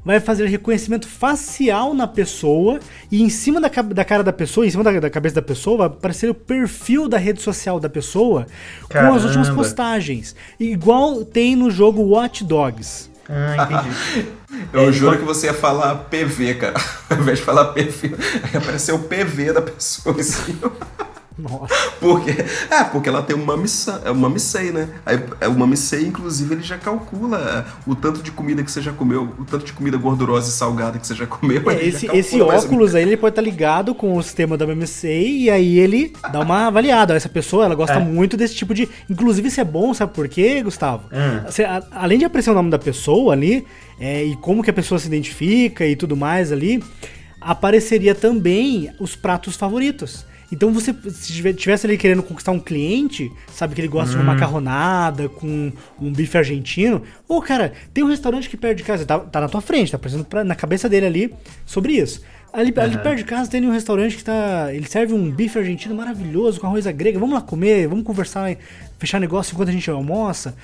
[0.04, 4.70] vai fazer reconhecimento facial na pessoa e em cima da, da cara da pessoa, em
[4.70, 8.46] cima da, da cabeça da pessoa, vai aparecer o perfil da rede social da pessoa
[8.88, 9.54] com as últimas Caramba.
[9.62, 13.10] postagens, igual tem no jogo Watch Dogs.
[13.28, 13.96] Ah, entendi.
[14.72, 16.74] Eu É, juro que você ia falar PV, cara.
[17.08, 18.16] Ao invés de falar perfil,
[18.52, 20.72] apareceu o PV da pessoa em cima.
[21.42, 21.74] Nossa.
[22.00, 22.30] Porque,
[22.70, 24.88] é, porque ela tem um mamissei, é um mamissei, né?
[25.04, 28.80] Aí, é, o mamissei, inclusive, ele já calcula é, o tanto de comida que você
[28.80, 31.70] já comeu, o tanto de comida gordurosa e salgada que você já comeu.
[31.70, 34.64] É, ele já esse, esse óculos aí, ele pode estar ligado com o sistema da
[34.64, 37.14] MMC e aí ele dá uma avaliada.
[37.14, 37.98] Essa pessoa, ela gosta É.
[38.00, 38.88] muito desse tipo de...
[39.08, 41.04] Inclusive, isso é bom, sabe por quê, Gustavo?
[41.12, 41.42] Hum.
[41.46, 43.66] Você, a- além de aparecer o nome da pessoa ali,
[43.98, 46.82] é, e como que a pessoa se identifica e tudo mais ali,
[47.40, 50.24] apareceria também os pratos favoritos.
[50.52, 54.32] Então você, se tivesse ali querendo conquistar um cliente, sabe que ele gosta de uma
[54.34, 59.18] macarronada com um bife argentino, ou cara, tem um restaurante que perto de casa, tá,
[59.20, 61.34] tá na tua frente, tá aparecendo pra- na cabeça dele ali
[61.64, 62.20] sobre isso.
[62.52, 64.74] Ali, ali perto de casa tem um restaurante que tá.
[64.74, 67.16] Ele serve um bife argentino maravilhoso com arroz à grega.
[67.16, 68.56] Vamos lá comer, vamos conversar,
[69.00, 70.54] fechar negócio enquanto a gente almoça.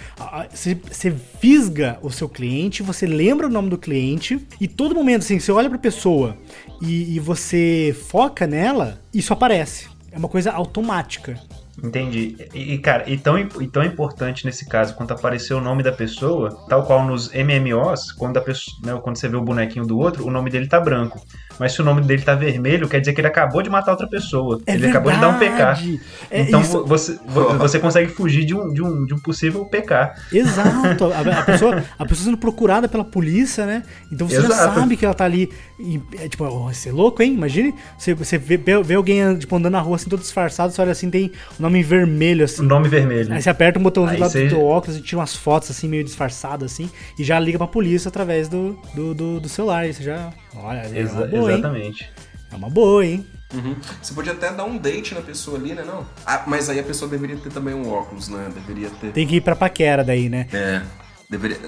[0.53, 5.41] Você, fisga o seu cliente, você lembra o nome do cliente, e todo momento, assim,
[5.41, 6.37] você olha pra pessoa
[6.81, 9.89] e, e você foca nela, isso aparece.
[10.13, 11.41] É uma coisa automática.
[11.83, 12.37] Entendi.
[12.55, 15.93] E, e, cara, e tão, e tão importante nesse caso quanto aparecer o nome da
[15.93, 19.99] pessoa, tal qual nos MMOs, quando, a pessoa, né, quando você vê o bonequinho do
[19.99, 21.21] outro, o nome dele tá branco.
[21.59, 24.07] Mas se o nome dele tá vermelho, quer dizer que ele acabou de matar outra
[24.07, 24.61] pessoa.
[24.67, 25.99] É ele acabou de dar um verdade.
[25.99, 26.05] PK.
[26.31, 26.73] É então isso.
[26.73, 30.13] vo- você, vo- você consegue fugir de um, de um, de um possível PK.
[30.33, 31.05] Exato.
[31.13, 33.83] A, a pessoa, a pessoa sendo procurada pela polícia, né?
[34.13, 34.75] Então você já Exato.
[34.81, 35.51] sabe que ela tá ali.
[35.81, 37.33] em- é, tipo, oh, você é louco, hein?
[37.33, 37.75] Imagine.
[37.99, 41.09] Você, você vê, vê- alguém tipo, andando na rua assim, todo disfarçado, você olha assim,
[41.11, 42.63] tem o nome vermelho, O assim.
[42.63, 43.33] nome vermelho.
[43.33, 45.89] Aí você aperta um botãozinho lá do você- teu óculos e tira umas fotos assim,
[45.89, 49.81] meio disfarçado assim, e já liga pra polícia através do, do, do, do celular.
[49.85, 50.33] Aí você já.
[50.55, 51.59] Olha, é Exa- uma boa, hein?
[51.59, 52.11] exatamente.
[52.53, 53.27] É uma boa, hein?
[53.55, 53.77] Uhum.
[54.03, 55.85] Você podia até dar um date na pessoa ali, né?
[55.87, 56.05] Não?
[56.27, 58.49] Ah, mas aí a pessoa deveria ter também um óculos, né?
[58.53, 59.13] Deveria ter.
[59.13, 60.47] Tem que ir pra paquera daí, né?
[60.53, 60.83] É.
[61.29, 61.59] Deveria,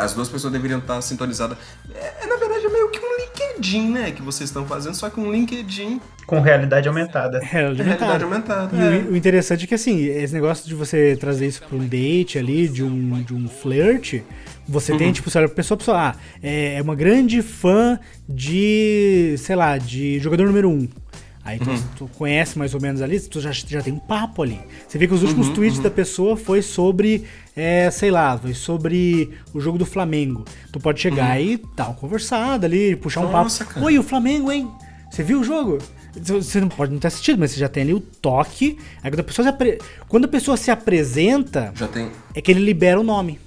[0.00, 1.58] as duas pessoas deveriam estar sintonizadas.
[1.92, 3.09] É, é, na verdade, é meio que um
[3.40, 4.10] LinkedIn, né?
[4.10, 7.40] Que vocês estão fazendo, só que um LinkedIn Com realidade aumentada.
[7.52, 8.76] É, é realidade aumentada.
[8.76, 9.10] E é.
[9.10, 12.68] o, interessante é que, assim, esse negócio de você trazer isso pra um date ali,
[12.68, 14.22] de um, de um flirt,
[14.68, 17.98] você tem, tipo, você olha pra pessoa, a pessoa, ah, é, é uma grande fã
[18.28, 20.88] de, sei lá, de jogador número um.
[21.42, 24.60] Aí tu, tu conhece mais ou menos ali, tu já, já tem um papo ali.
[24.86, 27.24] Você vê que os últimos tweets da pessoa foi sobre,
[27.60, 30.44] é, sei lá, foi sobre o jogo do Flamengo.
[30.72, 33.74] Tu pode chegar e dar uma conversada ali, puxar um Nossa, papo.
[33.74, 33.86] cara.
[33.86, 34.68] Oi, o Flamengo, hein?
[35.10, 35.78] Você viu o jogo?
[36.22, 38.76] Você não pode não ter assistido, mas você já tem ali o toque.
[39.02, 42.10] Aí quando a pessoa se, apre- quando a pessoa se apresenta, Já tem.
[42.34, 43.38] é que ele libera o nome.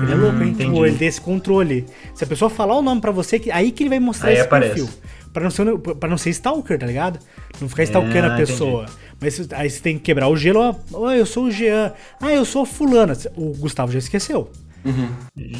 [0.00, 0.42] Seria louco, hein?
[0.44, 0.70] Hum, entendi.
[0.70, 1.84] Tipo, ele tem esse controle.
[2.14, 4.34] Se a pessoa falar o nome pra você, que- aí que ele vai mostrar Aí
[4.36, 4.74] esse aparece.
[4.74, 4.88] perfil.
[5.34, 7.18] Pra não, ser, pra não ser stalker, tá ligado?
[7.60, 8.86] Não ficar stalkando a Ah, pessoa.
[9.20, 10.76] Mas se- aí você tem que quebrar o gelo.
[10.92, 11.92] ó, eu sou o Jean.
[12.22, 13.14] Ah, eu sou a fulana.
[13.36, 14.50] O Gustavo já esqueceu.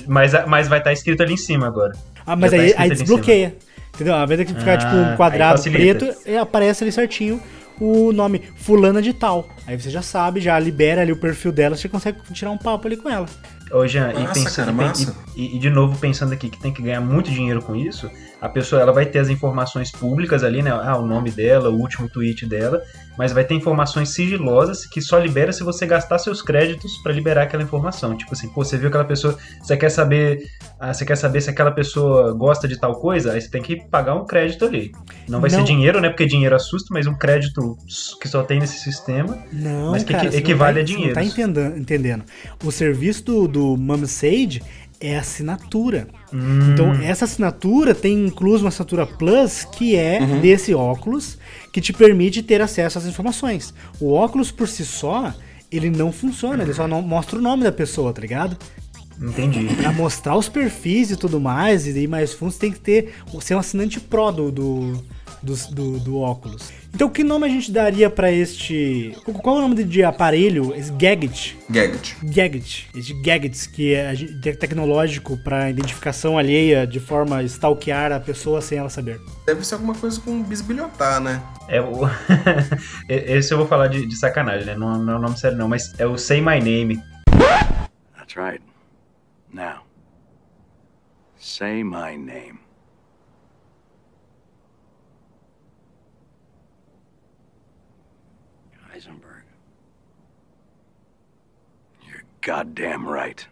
[0.06, 1.92] Mas, mas vai estar escrito ali em cima agora.
[2.26, 3.56] Ah, mas Já tá aí, aí desbloqueia.
[3.94, 4.14] Entendeu?
[4.14, 7.40] Ao invés de ficar, Ah, tipo, um aí quadrado preto, é, aparece ali certinho
[7.80, 9.48] o nome fulana de tal.
[9.66, 12.86] Aí você já sabe, já libera ali o perfil dela, você consegue tirar um papo
[12.86, 13.26] ali com ela.
[13.74, 15.16] Ô, Jean, e, Massa, pensando, cara, e pen- massa.
[15.34, 18.08] e, e de novo pensando aqui que tem que ganhar muito dinheiro com isso,
[18.40, 20.70] a pessoa ela vai ter as informações públicas ali, né?
[20.70, 22.80] Ah, o nome dela, o último tweet dela,
[23.16, 27.42] mas vai ter informações sigilosas que só libera se você gastar seus créditos pra liberar
[27.42, 28.16] aquela informação.
[28.16, 30.42] Tipo assim, pô, você viu aquela pessoa, você quer saber,
[30.80, 33.76] ah, você quer saber se aquela pessoa gosta de tal coisa, aí você tem que
[33.88, 34.92] pagar um crédito ali.
[35.28, 35.58] Não vai Não.
[35.58, 36.08] ser dinheiro, né?
[36.08, 37.76] Porque dinheiro assusta, mas um crédito
[38.20, 39.38] que só tem nesse sistema.
[39.52, 40.98] Não, Mas que cara, não equivale tá- a.
[41.06, 42.24] Não tá entendendo, entendendo.
[42.64, 44.62] O serviço do, do Mumsage
[45.06, 46.08] é assinatura.
[46.32, 46.72] Hum.
[46.72, 50.40] Então, essa assinatura tem incluso uma assinatura Plus, que é Uhum.
[50.40, 51.38] desse óculos,
[51.72, 53.74] que te permite ter acesso às informações.
[54.00, 55.34] O óculos por si só,
[55.70, 58.56] ele não funciona, ele só não mostra o nome da pessoa, tá ligado?
[59.20, 59.66] Entendi.
[59.76, 63.14] Pra mostrar os perfis e tudo mais, e ir mais fundo, você tem que ter,
[63.40, 65.04] ser um assinante Pro do, do,
[65.44, 66.72] do, do- do óculos.
[66.94, 69.16] Então, que nome a gente daria pra este.
[69.42, 70.74] Qual é o nome de aparelho?
[70.74, 71.56] Esse gadget.
[71.68, 72.16] Gadget.
[72.22, 72.88] Gadget.
[72.94, 78.60] Esse gadgets que é te- tecnológico pra identificação alheia de forma a stalkear a pessoa
[78.60, 79.20] sem ela saber.
[79.46, 81.42] Deve ser alguma coisa com bisbilhotar, né?
[81.68, 82.02] É o.
[83.08, 84.74] Esse eu vou falar de, de sacanagem, né?
[84.76, 87.02] Não, não é o nome sério, não, mas é o Say My Name.
[88.16, 88.62] That's right.
[89.52, 89.82] Now,
[91.38, 92.58] say my name.
[98.92, 99.42] Heisenberg.
[102.06, 103.46] You're goddamn right.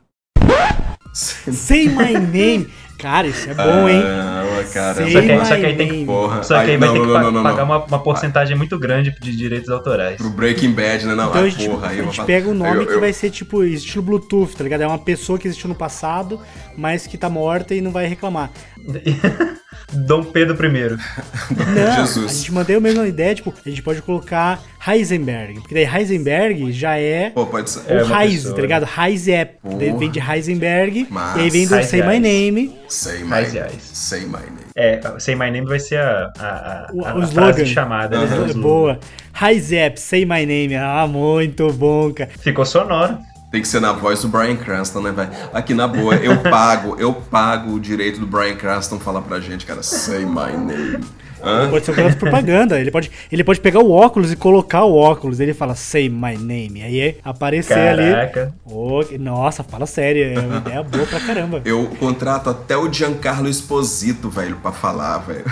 [1.15, 2.69] Say my name!
[2.99, 4.01] Cara, isso é bom, hein?
[4.05, 4.95] Ah, cara.
[4.95, 6.05] Só que, my só que aí tem que.
[6.07, 6.43] Porra.
[6.43, 7.65] Só que aí Ai, vai não, ter que não, não, pagar não.
[7.65, 10.17] uma, uma porcentagem muito grande de direitos autorais.
[10.17, 11.15] Pro Breaking Bad, né?
[11.15, 12.93] Não, Então ah, a gente, porra, aí a gente pega um aí nome eu- que
[12.93, 14.83] eu- vai ser tipo estilo Bluetooth, tá ligado?
[14.83, 16.41] É uma pessoa que existiu no passado,
[16.77, 18.51] mas que tá morta e não vai reclamar.
[19.93, 20.71] Dom Pedro I.
[20.91, 22.31] Não, Jesus.
[22.31, 26.73] a gente mantém a mesma ideia, tipo, a gente pode colocar Heisenberg, porque daí Heisenberg
[26.73, 27.83] já é Pô, pode ser.
[27.89, 28.55] É o uma Heise, pessoa.
[28.57, 28.89] tá ligado?
[28.99, 29.55] Heisep.
[29.63, 29.99] Daí Porra.
[29.99, 31.39] vem de Heisenberg, Massa.
[31.39, 32.19] e aí vem do Heise Say My.
[32.19, 33.67] Name, Say my Mas, name.
[33.67, 33.83] yes.
[33.93, 34.63] Say my name.
[34.75, 37.53] É, Say My Name vai ser a, a, a, o, a, o a slogan.
[37.53, 38.19] frase chamada.
[38.19, 38.25] né?
[38.25, 38.41] Aham.
[38.41, 38.61] O É slogan.
[38.63, 39.01] boa.
[39.41, 40.75] Heisep, Say My Name.
[40.77, 42.31] Ah, muito bom, cara.
[42.39, 43.19] Ficou sonoro.
[43.51, 45.29] Tem que ser na voz do Brian Cranston, né, velho?
[45.53, 49.67] Aqui na boa, eu pago, eu pago o direito do Brian Cranston falar pra gente,
[49.67, 51.05] cara, say my name.
[51.43, 51.69] Hã?
[51.71, 52.79] Pode ser um de propaganda.
[52.81, 55.41] Ele pode, ele pode pegar o óculos e colocar o óculos.
[55.41, 56.83] Ele fala, say my name.
[56.83, 58.11] Aí é aparecer ali.
[58.11, 58.55] Caraca.
[58.65, 60.25] Ô, que- nossa, fala sério.
[60.25, 61.61] É uma ideia boa pra caramba.
[61.65, 65.45] Eu contrato até o Giancarlo Esposito, velho, pra falar, velho.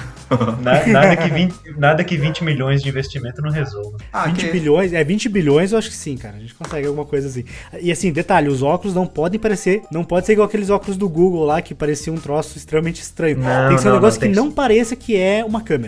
[0.63, 3.99] Na- nada, que 20, nada que 20 milhões de investimento não resolva.
[4.13, 6.37] Ah, 20 que- bilhões, é 20 bilhões, eu acho que sim, cara.
[6.37, 7.45] A gente consegue alguma coisa assim.
[7.81, 11.09] E assim, detalhe, os óculos não podem parecer, não pode ser igual aqueles óculos do
[11.09, 13.39] Google lá que parecia um troço extremamente estranho.
[13.39, 15.80] Não, tem que ser um não, negócio não, que não pareça que é uma câmera.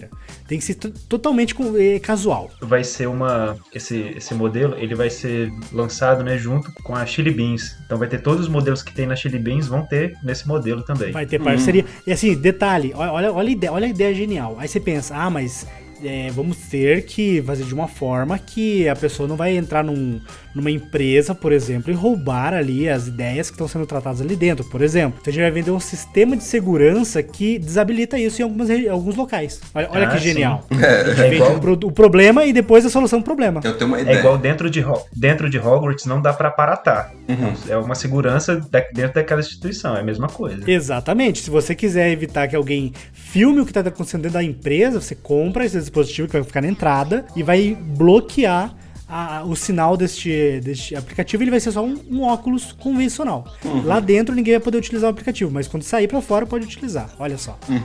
[0.49, 0.75] Tem que ser
[1.09, 2.51] totalmente com- eh, casual.
[2.61, 3.57] Vai ser uma.
[3.75, 7.77] Esse, esse modelo ele vai ser lançado né, junto com a Chili Beans.
[7.87, 10.83] Então vai ter todos os modelos que tem na Chili Beans vão ter nesse modelo
[10.83, 11.13] também.
[11.13, 11.85] Vai ter parceria.
[12.07, 14.57] E assim, detalhe, olha, olha, olha a ideia, olha a ideia genial.
[14.59, 15.67] Aí você pensa, ah, mas
[16.05, 20.21] é, vamos ter que fazer de uma forma que a pessoa não vai entrar num-
[20.55, 24.65] numa empresa, por exemplo, e roubar ali as ideias que estão sendo tratadas ali dentro,
[24.67, 25.19] por exemplo.
[25.21, 29.17] Então a gente vai vender um sistema de segurança que desabilita isso em algumas, alguns
[29.17, 29.61] locais.
[29.75, 30.67] Olha, olha Ah, que genial.
[30.71, 30.75] A
[31.09, 33.61] gente É vende igual- o pro- o problema e depois a solução do problema.
[33.65, 34.85] Eu tenho uma É igual dentro de,
[35.15, 37.13] dentro de Hogwarts não dá pra aparatar.
[37.29, 37.53] Uhum.
[37.69, 38.57] É uma segurança
[38.93, 40.71] dentro daquela instituição, é a mesma coisa.
[40.71, 41.41] Exatamente.
[41.43, 45.15] Se você quiser evitar que alguém filme o que está acontecendo dentro da empresa, você
[45.15, 48.75] compra esse dispositivo que vai ficar na entrada e vai bloquear
[49.09, 51.43] a- o sinal deste, deste aplicativo.
[51.43, 53.45] Ele vai ser só um, um óculos convencional.
[53.85, 57.11] Lá dentro ninguém vai poder utilizar o aplicativo, mas quando sair para fora pode utilizar.
[57.19, 57.59] Olha só.
[57.71, 57.83] É,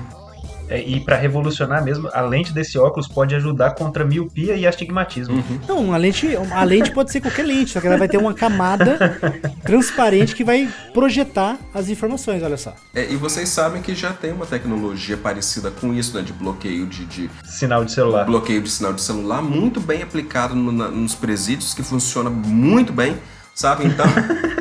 [0.69, 5.43] e pra revolucionar mesmo, a lente desse óculos pode ajudar contra miopia e astigmatismo.
[5.67, 8.33] Não, a lente, a lente pode ser qualquer lente, só que ela vai ter uma
[8.33, 8.97] camada
[9.63, 12.43] transparente que vai projetar as informações.
[12.43, 12.73] Olha só.
[12.93, 16.23] É, e vocês sabem que já tem uma tecnologia parecida com isso, né?
[16.23, 18.25] De bloqueio de, de Sinal de celular.
[18.25, 22.91] bloqueio de sinal de celular, muito bem aplicado no- na- nos presídios, que funciona muito
[22.91, 23.15] bem,
[23.57, 23.87] sabe?
[23.87, 24.05] Então,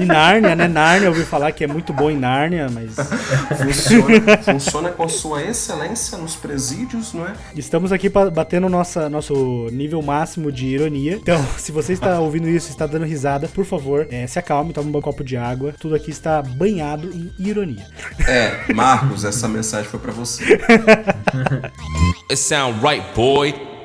[0.00, 0.66] Em Nárnia, né?
[0.66, 2.96] Nárnia, eu ouvi falar que é muito bom em Nárnia, mas
[3.56, 7.32] funciona, funciona com sua excelência nos presídios, não é?
[7.54, 11.14] Estamos aqui batendo nossa, nosso nível máximo de ironia.
[11.14, 14.72] Então, se você está ouvindo isso e está dando risada, por favor, eh, se acalme,
[14.72, 15.72] tome um bom copo de água.
[15.78, 17.86] Tudo aqui está banhado em ironia.
[18.26, 20.60] É, Marcos, essa mensagem foi pra você.
[22.28, 23.77] It sound right, boy.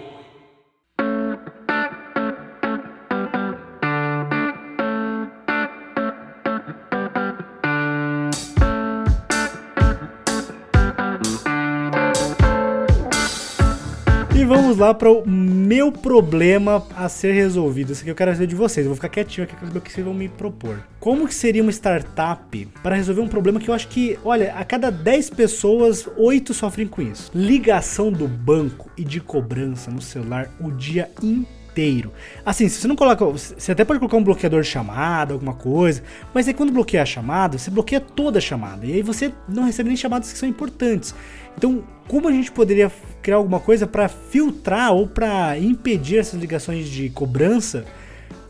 [14.73, 17.91] Vamos lá para o meu problema a ser resolvido.
[17.91, 18.85] Isso aqui eu quero saber de vocês.
[18.85, 20.83] Eu vou ficar quietinho aqui, quero saber o que vocês vão me propor.
[20.99, 24.65] Como que seria uma startup para resolver um problema que eu acho que, olha, a
[24.65, 27.31] cada 10 pessoas, 8 sofrem com isso?
[27.35, 32.11] Ligação do banco e de cobrança no celular o dia inteiro.
[32.45, 33.25] Assim, se você não coloca.
[33.25, 36.03] Você até pode colocar um bloqueador de chamada, alguma coisa.
[36.33, 38.85] Mas aí quando bloqueia a chamada, você bloqueia toda a chamada.
[38.85, 41.13] E aí você não recebe nem chamadas que são importantes.
[41.57, 46.87] Então, como a gente poderia criar alguma coisa para filtrar ou para impedir essas ligações
[46.89, 47.85] de cobrança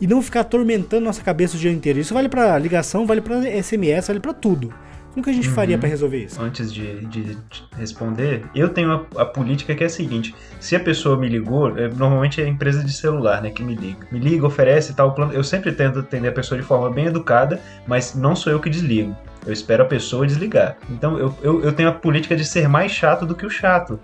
[0.00, 1.98] e não ficar atormentando nossa cabeça o dia inteiro?
[2.00, 4.72] Isso vale para ligação, vale para SMS, vale para tudo.
[5.12, 6.42] Como que a gente faria para resolver isso?
[6.42, 7.38] Antes de, de- de
[7.78, 11.78] responder, eu tenho a, a política que é a seguinte: se a pessoa me ligou,
[11.78, 14.04] é, normalmente é a empresa de celular, né, que me liga.
[14.10, 15.32] Me liga, oferece tal plano.
[15.32, 18.68] Eu sempre tento atender a pessoa de forma bem educada, mas não sou eu que
[18.68, 19.16] desligo.
[19.46, 20.76] Eu espero a pessoa desligar.
[20.90, 24.00] Então eu, eu, eu tenho a política de ser mais chato do que o chato.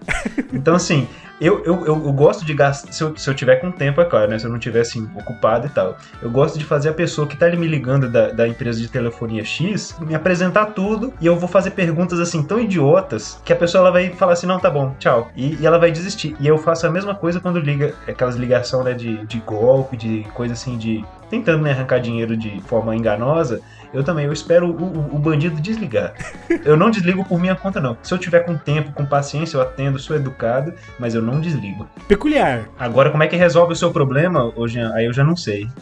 [0.53, 1.09] Então, assim,
[1.41, 2.93] eu, eu, eu, eu gosto de gastar.
[2.93, 4.39] Se eu, se eu tiver com tempo, é claro, né?
[4.39, 5.97] Se eu não tiver assim, ocupado e tal.
[6.21, 8.89] Eu gosto de fazer a pessoa que tá ali me ligando da, da empresa de
[8.89, 13.57] telefonia X me apresentar tudo e eu vou fazer perguntas assim tão idiotas que a
[13.57, 15.31] pessoa ela vai falar assim: não, tá bom, tchau.
[15.37, 16.37] E, e ela vai desistir.
[16.39, 20.23] E eu faço a mesma coisa quando liga aquelas ligação né, de, de golpe, de
[20.35, 21.05] coisa assim, de.
[21.31, 23.61] tentando né, arrancar dinheiro de forma enganosa.
[23.93, 26.15] Eu também, eu espero o, o- o bandido desligar.
[26.65, 27.97] Eu não desligo por minha conta, não.
[28.05, 31.87] Se eu tiver com tempo, com paciência, eu atendo, sou educado, mas eu não desligo.
[32.09, 32.63] Peculiar.
[32.79, 34.91] Agora, como é que resolve o seu problema, ô Jean?
[34.95, 35.69] Aí eu já não sei.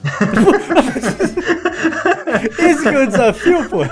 [2.58, 3.78] Esse que é o desafio, pô.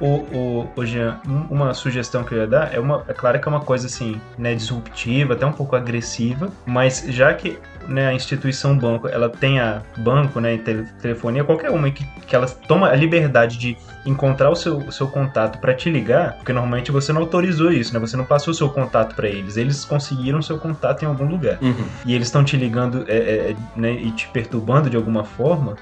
[0.00, 3.02] O, o, o Jean, um- uma sugestão que eu ia dar é uma.
[3.08, 7.32] É claro que é uma coisa assim, né, disruptiva, até um pouco agressiva, mas já
[7.32, 12.04] que né, a instituição banco ela tem a banco, né, tele- telefonia, qualquer uma que,
[12.26, 16.34] que ela toma a liberdade de encontrar o seu, o seu contato para te ligar,
[16.36, 17.98] porque normalmente você não autorizou isso, né?
[18.00, 21.26] Você não passou o seu contato para eles, eles conseguiram o seu contato em algum
[21.26, 21.58] lugar.
[21.62, 21.84] Uhum.
[22.04, 25.76] e eles estão te ligando é, é, é, né, e te perturbando de alguma forma,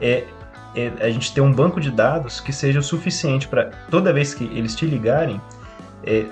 [0.00, 0.24] é,
[0.74, 4.34] é a gente ter um banco de dados que seja o suficiente para toda vez
[4.34, 5.40] que eles te ligarem,
[6.04, 6.24] é,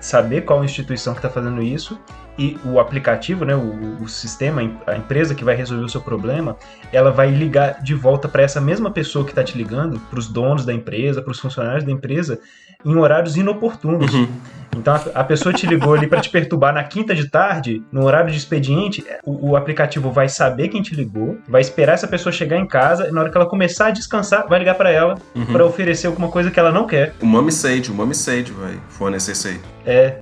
[0.00, 1.98] saber qual instituição que está fazendo isso
[2.38, 6.56] e o aplicativo, né, o, o sistema, a empresa que vai resolver o seu problema,
[6.90, 10.28] ela vai ligar de volta para essa mesma pessoa que está te ligando, para os
[10.28, 12.40] donos da empresa, para os funcionários da empresa,
[12.84, 14.12] em horários inoportunos.
[14.12, 14.28] Uhum.
[14.74, 18.04] Então a, a pessoa te ligou ali para te perturbar na quinta de tarde, no
[18.04, 22.32] horário de expediente, o, o aplicativo vai saber quem te ligou, vai esperar essa pessoa
[22.32, 25.16] chegar em casa e na hora que ela começar a descansar, vai ligar para ela
[25.34, 25.44] Uhum.
[25.46, 27.12] para oferecer alguma coisa que ela não quer.
[27.20, 29.60] O Mami Sage, o Mami Sage vai fornecer isso aí.
[29.84, 30.16] É,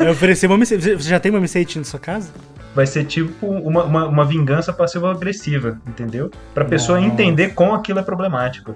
[0.00, 2.30] Eu oferecer uma Você você já tem uma Missate na sua casa?
[2.74, 6.30] vai ser tipo uma, uma, uma vingança passiva-agressiva, entendeu?
[6.54, 7.12] Pra pessoa Nossa.
[7.12, 8.74] entender como aquilo é problemático.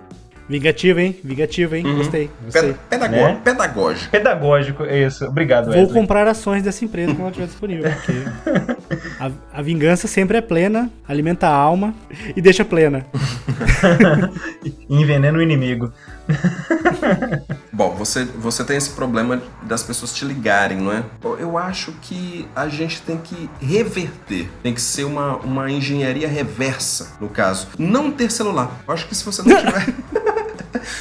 [0.48, 1.18] Vingativo, hein?
[1.24, 1.84] Vingativo, hein?
[1.86, 1.96] Uhum.
[1.96, 2.74] Gostei, gostei.
[2.88, 3.40] pedagó- Né?
[3.42, 4.10] Pedagógico.
[4.10, 5.24] Pedagógico, é isso.
[5.26, 5.92] Obrigado, Vou Wesley.
[5.92, 8.12] comprar ações dessa empresa quando ela estiver disponível, porque
[9.18, 11.94] a, a vingança sempre é plena, alimenta a alma
[12.36, 13.04] e deixa plena.
[14.88, 15.92] Envenena o inimigo.
[17.72, 21.02] Bom, você, você tem esse problema das pessoas te ligarem, não é?
[21.38, 24.48] Eu acho que a gente tem que reverter.
[24.62, 27.68] Tem que ser uma, uma engenharia reversa, no caso.
[27.78, 28.80] Não ter celular.
[28.86, 29.94] Eu acho que se você não tiver.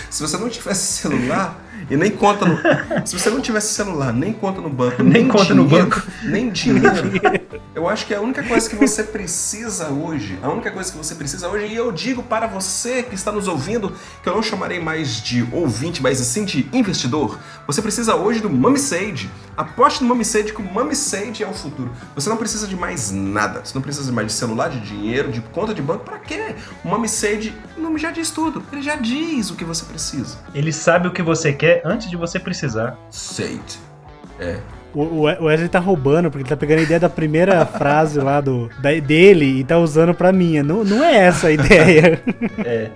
[0.10, 1.62] Se você não tivesse celular.
[1.88, 2.58] E nem conta no.
[3.06, 6.08] Se você não tivesse celular, nem conta no banco, Nem conta no dinheiro, banco.
[6.24, 7.45] Nem dinheiro.
[7.76, 11.14] Eu acho que a única coisa que você precisa hoje, a única coisa que você
[11.14, 14.80] precisa hoje, e eu digo para você que está nos ouvindo, que eu não chamarei
[14.80, 19.30] mais de ouvinte, mas sim de investidor, você precisa hoje do Mami Sage.
[19.58, 21.92] Aposte no Mami Sage, que o Mami Sage é o futuro.
[22.16, 23.60] Você não precisa de mais nada.
[23.64, 26.06] Você não precisa mais de celular, de dinheiro, de conta de banco.
[26.06, 26.56] Para quê?
[26.82, 28.64] O Mami Sage, o nome já diz tudo.
[28.72, 30.38] Ele já diz o que você precisa.
[30.54, 32.98] Ele sabe o que você quer antes de você precisar.
[33.10, 33.60] Sage.
[34.40, 34.62] É.
[34.96, 37.64] O, o We- o Wesley tá roubando, porque ele tá pegando a ideia da primeira
[37.68, 40.64] frase lá do, da- dele e tá usando pra minha.
[40.64, 42.20] Não, não é essa a ideia.
[42.66, 42.90] É.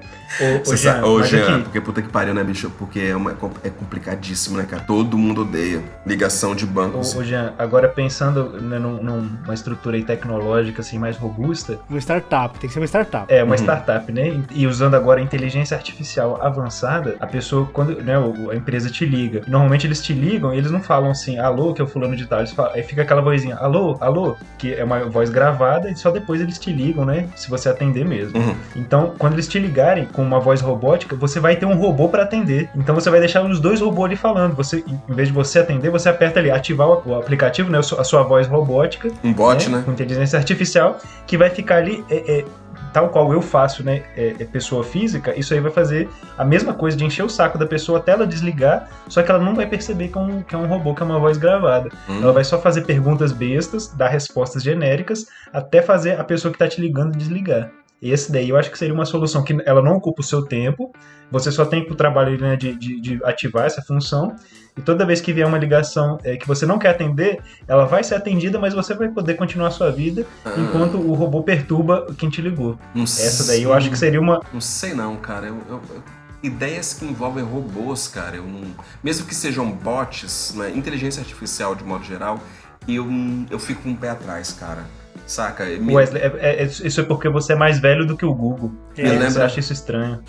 [0.66, 2.70] Ô, Jean, sabe- Ô, Jean, aqui- porque puta que pariu, né, bicho?
[2.78, 3.32] Porque é, uma-
[3.64, 4.84] é complicadíssimo, né, cara?
[4.84, 7.00] Todo mundo odeia ligação de banco.
[7.00, 7.18] assim.
[7.18, 12.00] Ô, ô, Jean, agora pensando né, num- numa estrutura aí tecnológica assim mais robusta, Uma
[12.00, 13.26] startup, tem que ser uma startup.
[13.34, 13.62] é uma Uhum.
[13.62, 14.42] startup, né?
[14.52, 18.14] E usando agora a inteligência artificial avançada, a pessoa quando né,
[18.52, 21.82] a empresa te liga, normalmente eles te ligam, e eles não falam assim, alô, que
[21.82, 24.84] é o fulano de tal, eles falam, aí fica aquela vozinha, alô, alô, que é
[24.84, 27.28] uma voz gravada e só depois eles te ligam, né?
[27.36, 28.38] Se você atender mesmo.
[28.38, 28.56] Uhum.
[28.76, 32.24] Então, quando eles te ligarem com uma voz robótica, você vai ter um robô para
[32.24, 32.70] atender.
[32.76, 34.54] Então você vai deixar os dois robôs ali falando.
[34.54, 38.24] Você, em vez de você atender, você aperta ali ativar o aplicativo, né, a sua-
[38.24, 39.82] voz robótica, Um bot, né?
[39.86, 42.46] com inteligência artificial, que vai ficar ali é, é,
[42.92, 46.74] tal qual eu faço, né, é, é pessoa física, isso aí vai fazer a mesma
[46.74, 49.68] coisa de encher o saco da pessoa até ela desligar, só que ela não vai
[49.68, 51.90] perceber que é um, que é um robô, que é uma voz gravada.
[52.10, 52.20] Hum.
[52.22, 56.68] Ela vai só fazer perguntas bestas, dar respostas genéricas, até fazer a pessoa que tá
[56.68, 57.70] te ligando desligar.
[58.02, 60.92] Esse daí eu acho que seria uma solução que ela não ocupa o seu tempo,
[61.30, 64.36] você só tem o trabalho né, de, de, de ativar essa função,
[64.78, 68.02] e toda vez que vier uma ligação é, que você não quer atender, ela vai
[68.04, 70.54] ser atendida, mas você vai poder continuar a sua vida Ah.
[70.58, 72.80] enquanto o robô perturba quem te ligou.
[72.96, 73.78] Não Essa daí eu sei.
[73.78, 74.42] acho que seria uma.
[74.54, 75.48] Não sei não, cara.
[75.48, 76.04] Eu, eu- eu-
[76.42, 78.38] ideias que envolvem robôs, cara.
[78.38, 82.40] Eu não- mesmo que sejam bots, né, inteligência artificial de modo geral,
[82.88, 83.06] eu,
[83.52, 84.86] eu fico com um pé atrás, cara.
[85.30, 85.64] Saca?
[85.64, 88.34] Me- Wesley, é- é- é- isso é porque você é mais velho do que o
[88.34, 88.72] Google.
[88.98, 90.20] Me Você lembra- acha isso estranho.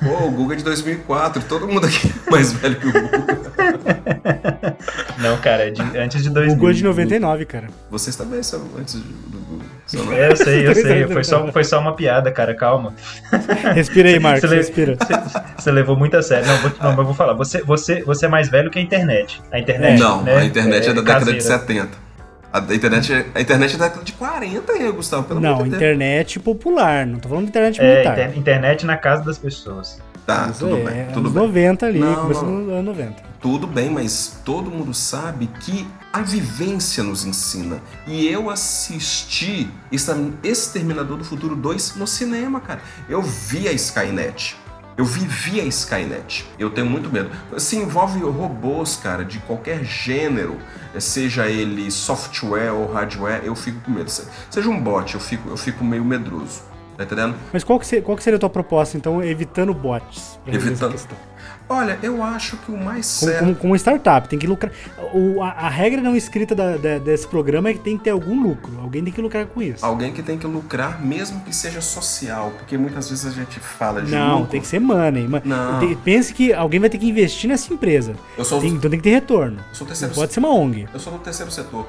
[0.00, 1.42] Pô, o Google é de 2004.
[1.48, 3.10] Todo mundo aqui é mais velho que o Google.
[5.18, 6.54] Não, cara, é de- antes de 2000.
[6.54, 7.66] Google é de 99, cara.
[7.90, 9.66] Vocês também são antes do Google.
[9.86, 10.12] São, não?
[10.12, 11.06] É, eu sei, eu sei.
[11.08, 12.94] Foi só, foi só uma piada, cara, calma.
[13.74, 14.96] Respira aí, Marcos, Você respira.
[15.58, 16.46] Você levou muito a sério.
[16.46, 17.32] Não, vou, não, mas eu vou falar.
[17.34, 19.42] Você, você, você é mais velho que a internet.
[19.50, 19.98] A internet.
[20.00, 21.58] Não, né, a internet é, da década de caseira.
[21.58, 22.11] 70.
[22.52, 25.24] A, internet é, a internet é da década de 40, hein, Gustavo?
[25.24, 28.18] Pelo Não, internet popular, não tô falando de internet É, militar.
[28.18, 29.98] inter- internet na casa das pessoas.
[30.26, 31.42] Tá, Isso tudo é, bem, anos tudo bem.
[31.42, 32.60] 90 ali, Não, começando não.
[32.60, 33.22] nos anos 90.
[33.40, 37.80] Tudo bem, mas todo mundo sabe que a vivência nos ensina.
[38.06, 42.80] E eu assisti Exter- Exterminador do Futuro 2 no cinema, cara.
[43.08, 44.56] Eu vi a Skynet.
[44.96, 46.44] Eu vivi a Skynet.
[46.58, 47.30] Eu tenho muito medo.
[47.58, 50.58] Se envolve robôs, cara, de qualquer gênero,
[50.98, 54.10] seja ele software ou hardware, eu fico com medo.
[54.10, 56.60] Se- Seja um bot, eu fico, eu fico meio medroso.
[56.96, 57.34] Tá entendendo?
[57.52, 60.38] Mas qual que, seria, qual que seria a tua proposta, então, evitando bots?
[60.46, 60.94] Evitando-?
[61.68, 63.44] Olha, eu acho que o mais Como, certo.
[63.44, 64.72] como, como startup, tem que lucrar.
[65.14, 68.10] O, a, a regra não escrita da- da- desse programa é que tem que ter
[68.10, 68.78] algum lucro.
[68.80, 69.84] Alguém tem que lucrar com isso.
[69.84, 74.02] Alguém que tem que lucrar, mesmo que seja social, porque muitas vezes a gente fala
[74.02, 74.50] de Não, lucro.
[74.50, 75.26] tem que ser money.
[75.44, 75.80] Não.
[75.80, 78.14] tem- pense que alguém vai ter que investir nessa empresa.
[78.36, 79.58] Eu sou, Tem- então tem que ter retorno.
[80.14, 80.86] pode ser uma ONG.
[80.92, 81.86] Eu sou do terceiro setor.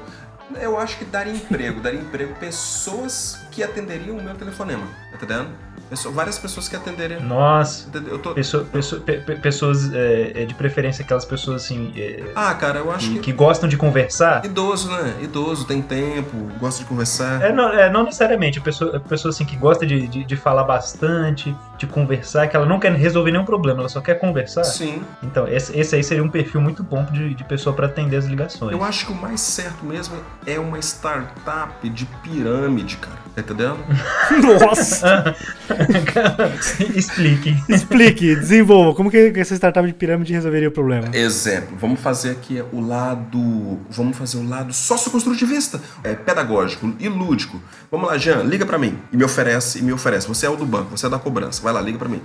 [0.60, 5.48] Eu acho que daria emprego, daria emprego pessoas que atenderiam o meu telefonema, tá entendendo?
[5.94, 7.20] Pessoa- várias pessoas que atenderiam.
[7.20, 7.88] Nossa.
[8.08, 8.34] Eu tô...
[8.34, 12.80] Pessoa- pessoa- pe- pe- pessoas, é, é, de preferência, aquelas pessoas assim, é, Ah, cara,
[12.80, 13.20] eu acho que, que...
[13.20, 14.44] que gostam de conversar.
[14.44, 15.14] Idoso, né?
[15.22, 17.42] Idoso, tem tempo, gosta de conversar.
[17.42, 20.36] É, não, é, não necessariamente, a pessoa, a pessoa assim, que gosta de, de, de
[20.36, 24.64] falar bastante, de conversar, que ela não quer resolver nenhum problema, ela só quer conversar.
[24.64, 25.02] Sim.
[25.22, 28.26] Então, esse, esse aí seria um perfil muito bom de, de pessoa para atender as
[28.26, 28.72] ligações.
[28.72, 30.16] Eu acho que o mais certo mesmo
[30.46, 33.24] é uma startup de pirâmide, cara.
[33.34, 33.78] Tá entendendo?
[34.62, 35.34] Nossa!
[36.94, 37.56] Explique.
[37.68, 38.94] Explique, desenvolva.
[38.94, 41.08] Como que essa startup de pirâmide resolveria o problema?
[41.12, 43.80] Exemplo, vamos fazer aqui o lado.
[43.90, 47.60] Vamos fazer o lado socioconstrutivista, é, pedagógico e lúdico.
[47.90, 50.28] Vamos lá, Jean, liga pra mim e me oferece, e me oferece.
[50.28, 51.60] Você é o do banco, você é da cobrança.
[51.64, 52.22] Vai lá, liga pra mim.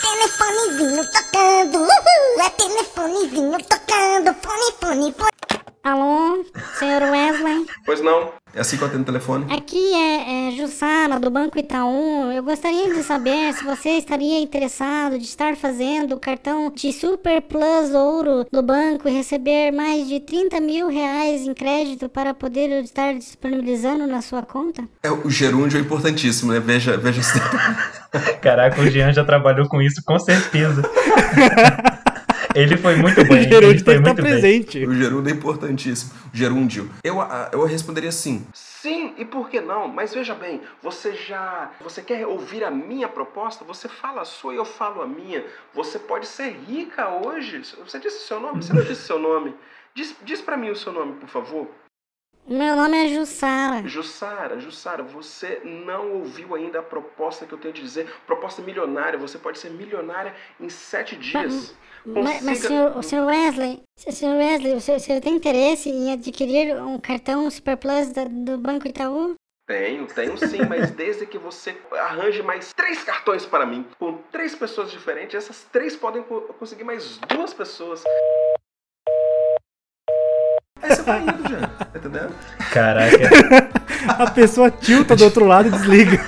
[0.00, 5.37] Telefonezinho tocando, uhul, é telefonezinho tocando, fone, fone, fone.
[5.82, 6.44] Alô,
[6.78, 7.66] senhor Wesley?
[7.86, 8.32] Pois não?
[8.54, 9.46] É assim que eu atendo o telefone?
[9.52, 12.32] Aqui é, é Jussara, do Banco Itaú.
[12.32, 17.42] Eu gostaria de saber se você estaria interessado de estar fazendo o cartão de Super
[17.42, 22.82] Plus Ouro do banco e receber mais de 30 mil reais em crédito para poder
[22.82, 24.84] estar disponibilizando na sua conta?
[25.02, 26.60] É, o gerúndio é importantíssimo, né?
[26.60, 27.38] Veja, veja se.
[28.40, 30.82] Caraca, o Jean já trabalhou com isso, com certeza.
[32.58, 33.42] Ele foi muito O bem.
[33.42, 34.24] Gerúndio foi tem que estar muito bem.
[34.32, 34.86] presente.
[34.86, 36.12] O gerúndio é importantíssimo.
[36.32, 36.90] Gerúndio.
[37.04, 38.46] Eu, ah, eu responderia sim.
[38.52, 39.88] Sim, e por que não?
[39.88, 41.70] Mas veja bem, você já.
[41.80, 43.64] Você quer ouvir a minha proposta?
[43.64, 45.44] Você fala a sua e eu falo a minha.
[45.74, 47.62] Você pode ser rica hoje.
[47.84, 48.62] Você disse seu nome?
[48.62, 49.54] Você não disse seu nome.
[49.94, 51.68] Diz, diz pra mim o seu nome, por favor.
[52.48, 53.86] Meu nome é Jussara.
[53.86, 58.10] Jussara, Jussara, você não ouviu ainda a proposta que eu tenho de dizer.
[58.26, 59.18] Proposta milionária.
[59.18, 61.74] Você pode ser milionária em sete dias.
[62.06, 65.34] Mas, mas Consiga- senhor, o senhor Wesley, se- senhor Wesley, o senhor, o senhor tem
[65.34, 69.34] interesse em adquirir um cartão Super Plus da- do Banco Itaú?
[69.66, 74.54] Tenho, tenho sim, mas desde que você arranje mais três cartões para mim, com três
[74.54, 78.02] pessoas diferentes, essas três podem co- conseguir mais duas pessoas.
[80.80, 82.32] Aí você vai indo já, tá entendendo?
[82.72, 83.30] Caraca.
[84.18, 86.24] A pessoa tilta do outro lado e desliga.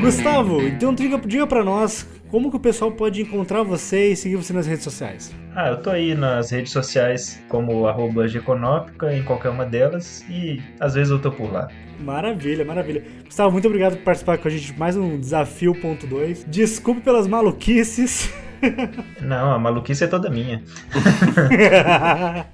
[0.00, 4.36] Gustavo, então diga, diga pra nós como que o pessoal pode encontrar você e seguir
[4.36, 5.34] você nas redes sociais.
[5.54, 10.62] Ah, eu tô aí nas redes sociais como arroba Geconópica, em qualquer uma delas, e
[10.78, 11.68] às vezes eu tô por lá.
[11.98, 13.04] Maravilha, maravilha.
[13.24, 16.44] Gustavo, muito obrigado por participar com a gente de mais um Desafio Ponto 2.
[16.48, 18.32] Desculpe pelas maluquices.
[19.20, 20.62] Não, a maluquice é toda minha.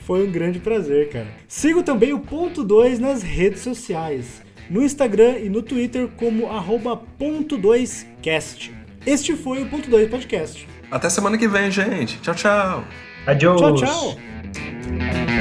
[0.00, 1.28] Foi um grande prazer, cara.
[1.46, 4.42] Sigo também o Ponto 2 nas redes sociais.
[4.68, 8.70] No Instagram e no Twitter como arroba ponto 2cast.
[9.06, 10.66] Este foi o Ponto 2 Podcast.
[10.90, 12.18] Até semana que vem, gente.
[12.20, 12.84] Tchau, tchau.
[13.26, 13.60] Adiós.
[13.60, 15.35] Tchau, tchau.